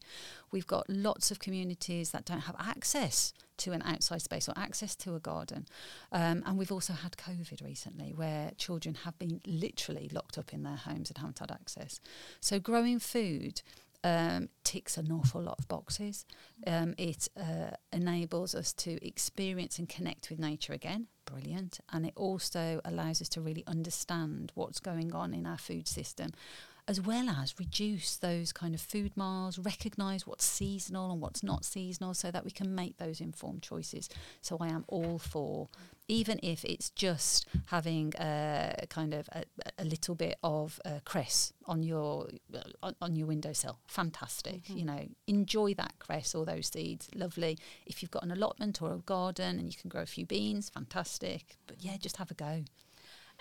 We've 0.51 0.67
got 0.67 0.89
lots 0.89 1.31
of 1.31 1.39
communities 1.39 2.11
that 2.11 2.25
don't 2.25 2.41
have 2.41 2.57
access 2.59 3.33
to 3.57 3.71
an 3.71 3.81
outside 3.83 4.21
space 4.21 4.49
or 4.49 4.53
access 4.57 4.95
to 4.97 5.15
a 5.15 5.19
garden. 5.19 5.67
Um, 6.11 6.43
and 6.45 6.57
we've 6.57 6.71
also 6.71 6.91
had 6.93 7.13
COVID 7.13 7.63
recently 7.63 8.11
where 8.13 8.51
children 8.57 8.95
have 9.05 9.17
been 9.17 9.39
literally 9.45 10.09
locked 10.11 10.37
up 10.37 10.53
in 10.53 10.63
their 10.63 10.75
homes 10.75 11.09
and 11.09 11.17
haven't 11.17 11.39
had 11.39 11.51
access. 11.51 12.01
So 12.41 12.59
growing 12.59 12.99
food 12.99 13.61
um, 14.03 14.49
ticks 14.63 14.97
an 14.97 15.11
awful 15.11 15.41
lot 15.41 15.59
of 15.59 15.67
boxes. 15.67 16.25
Um, 16.65 16.95
it 16.97 17.27
uh, 17.37 17.75
enables 17.91 18.55
us 18.55 18.73
to 18.73 19.05
experience 19.05 19.79
and 19.79 19.87
connect 19.87 20.29
with 20.29 20.39
nature 20.39 20.73
again. 20.73 21.07
Brilliant. 21.25 21.79
And 21.91 22.05
it 22.05 22.13
also 22.15 22.81
allows 22.83 23.21
us 23.21 23.29
to 23.29 23.41
really 23.41 23.63
understand 23.67 24.51
what's 24.55 24.79
going 24.79 25.13
on 25.13 25.33
in 25.33 25.45
our 25.45 25.57
food 25.57 25.87
system, 25.87 26.31
as 26.87 26.99
well 26.99 27.29
as 27.29 27.59
reduce 27.59 28.17
those 28.17 28.51
kind 28.51 28.73
of 28.73 28.81
food 28.81 29.15
miles, 29.15 29.59
recognise 29.59 30.25
what's 30.25 30.45
seasonal 30.45 31.11
and 31.11 31.21
what's 31.21 31.43
not 31.43 31.63
seasonal 31.63 32.13
so 32.13 32.31
that 32.31 32.43
we 32.43 32.51
can 32.51 32.73
make 32.73 32.97
those 32.97 33.21
informed 33.21 33.61
choices. 33.61 34.09
So 34.41 34.57
I 34.59 34.69
am 34.69 34.83
all 34.87 35.19
for, 35.19 35.69
even 36.11 36.41
if 36.43 36.65
it's 36.65 36.89
just 36.89 37.47
having 37.67 38.13
a 38.19 38.85
kind 38.89 39.13
of 39.13 39.29
a, 39.31 39.45
a 39.79 39.85
little 39.85 40.13
bit 40.13 40.37
of 40.43 40.77
uh, 40.83 40.99
cress 41.05 41.53
on 41.65 41.81
your 41.83 42.27
on, 42.83 42.93
on 43.01 43.15
your 43.15 43.27
windowsill. 43.27 43.79
Fantastic. 43.87 44.69
You 44.69 44.83
know, 44.83 45.07
enjoy 45.27 45.73
that 45.75 45.93
cress 45.99 46.35
or 46.35 46.45
those 46.45 46.67
seeds. 46.67 47.07
Lovely. 47.15 47.57
If 47.85 48.01
you've 48.01 48.11
got 48.11 48.23
an 48.23 48.31
allotment 48.31 48.81
or 48.81 48.93
a 48.93 48.97
garden 48.97 49.57
and 49.57 49.71
you 49.71 49.79
can 49.79 49.89
grow 49.89 50.01
a 50.01 50.05
few 50.05 50.25
beans, 50.25 50.69
fantastic. 50.69 51.57
But 51.65 51.77
yeah, 51.79 51.95
just 51.97 52.17
have 52.17 52.29
a 52.29 52.33
go. 52.35 52.65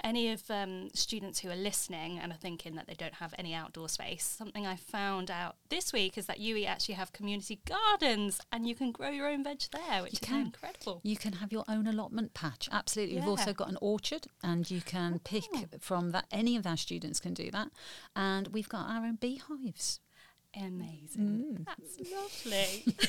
Any 0.02 0.32
of 0.32 0.42
um, 0.50 0.88
students 0.94 1.40
who 1.40 1.50
are 1.50 1.56
listening 1.56 2.18
and 2.18 2.32
are 2.32 2.36
thinking 2.38 2.74
that 2.76 2.86
they 2.86 2.94
don't 2.94 3.14
have 3.14 3.34
any 3.38 3.54
outdoor 3.54 3.88
space, 3.88 4.24
something 4.24 4.66
I 4.66 4.76
found 4.76 5.30
out 5.30 5.56
this 5.68 5.92
week 5.92 6.16
is 6.16 6.26
that 6.26 6.38
UWE 6.40 6.66
actually 6.66 6.94
have 6.94 7.12
community 7.12 7.60
gardens 7.66 8.40
and 8.50 8.66
you 8.66 8.74
can 8.74 8.92
grow 8.92 9.10
your 9.10 9.28
own 9.28 9.44
veg 9.44 9.60
there, 9.72 10.02
which 10.02 10.14
You 10.14 10.18
is 10.22 10.28
can. 10.28 10.40
incredible. 10.46 11.00
You 11.04 11.16
can 11.16 11.34
have 11.34 11.52
your 11.52 11.64
own 11.68 11.86
allotment 11.86 12.32
patch. 12.34 12.68
Absolutely. 12.72 13.16
We've 13.16 13.28
also 13.28 13.52
got 13.52 13.68
an 13.68 13.78
orchard 13.80 14.26
and 14.42 14.70
you 14.70 14.80
can 14.80 15.18
pick 15.20 15.44
Oh. 15.54 15.64
from 15.80 16.10
that. 16.12 16.24
Any 16.30 16.56
of 16.56 16.66
our 16.66 16.76
students 16.76 17.20
can 17.20 17.34
do 17.34 17.50
that. 17.50 17.68
And 18.16 18.48
we've 18.48 18.68
got 18.68 18.88
our 18.88 19.04
own 19.04 19.16
beehives. 19.16 20.00
Amazing. 20.56 21.66
That's 21.66 21.98
lovely. 22.10 22.96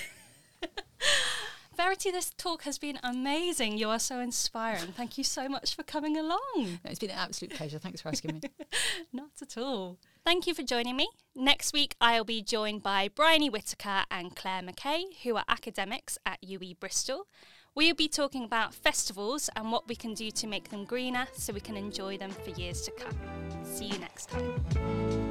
Verity, 1.82 2.12
this 2.12 2.30
talk 2.38 2.62
has 2.62 2.78
been 2.78 3.00
amazing. 3.02 3.76
You 3.76 3.90
are 3.90 3.98
so 3.98 4.20
inspiring. 4.20 4.94
Thank 4.96 5.18
you 5.18 5.24
so 5.24 5.50
much 5.50 5.76
for 5.76 5.82
coming 5.82 6.16
along. 6.16 6.40
No, 6.56 6.78
it's 6.86 7.00
been 7.00 7.10
an 7.10 7.18
absolute 7.18 7.56
pleasure. 7.56 7.80
Thanks 7.80 8.02
for 8.02 8.10
asking 8.10 8.36
me. 8.36 8.42
Not 9.12 9.32
at 9.42 9.58
all. 9.58 9.98
Thank 10.24 10.46
you 10.46 10.54
for 10.54 10.62
joining 10.62 10.96
me. 10.96 11.10
Next 11.36 11.74
week, 11.74 11.96
I'll 12.00 12.24
be 12.24 12.44
joined 12.44 12.84
by 12.84 13.08
Bryony 13.08 13.50
Whitaker 13.50 14.04
and 14.12 14.36
Claire 14.36 14.62
McKay, 14.62 15.06
who 15.24 15.36
are 15.38 15.44
academics 15.48 16.20
at 16.24 16.40
UWE 16.44 16.80
Bristol. 16.80 17.26
We'll 17.74 17.96
be 17.96 18.08
talking 18.08 18.44
about 18.44 18.76
festivals 18.76 19.50
and 19.56 19.72
what 19.72 19.88
we 19.88 19.96
can 19.96 20.14
do 20.14 20.30
to 20.30 20.46
make 20.46 20.70
them 20.70 20.86
greener 20.86 21.26
so 21.34 21.52
we 21.52 21.62
can 21.62 21.78
enjoy 21.78 22.16
them 22.16 22.30
for 22.30 22.52
years 22.52 22.84
to 22.84 22.92
come. 22.92 23.18
See 23.64 23.86
you 23.86 23.98
next 23.98 24.30
time. 24.30 25.31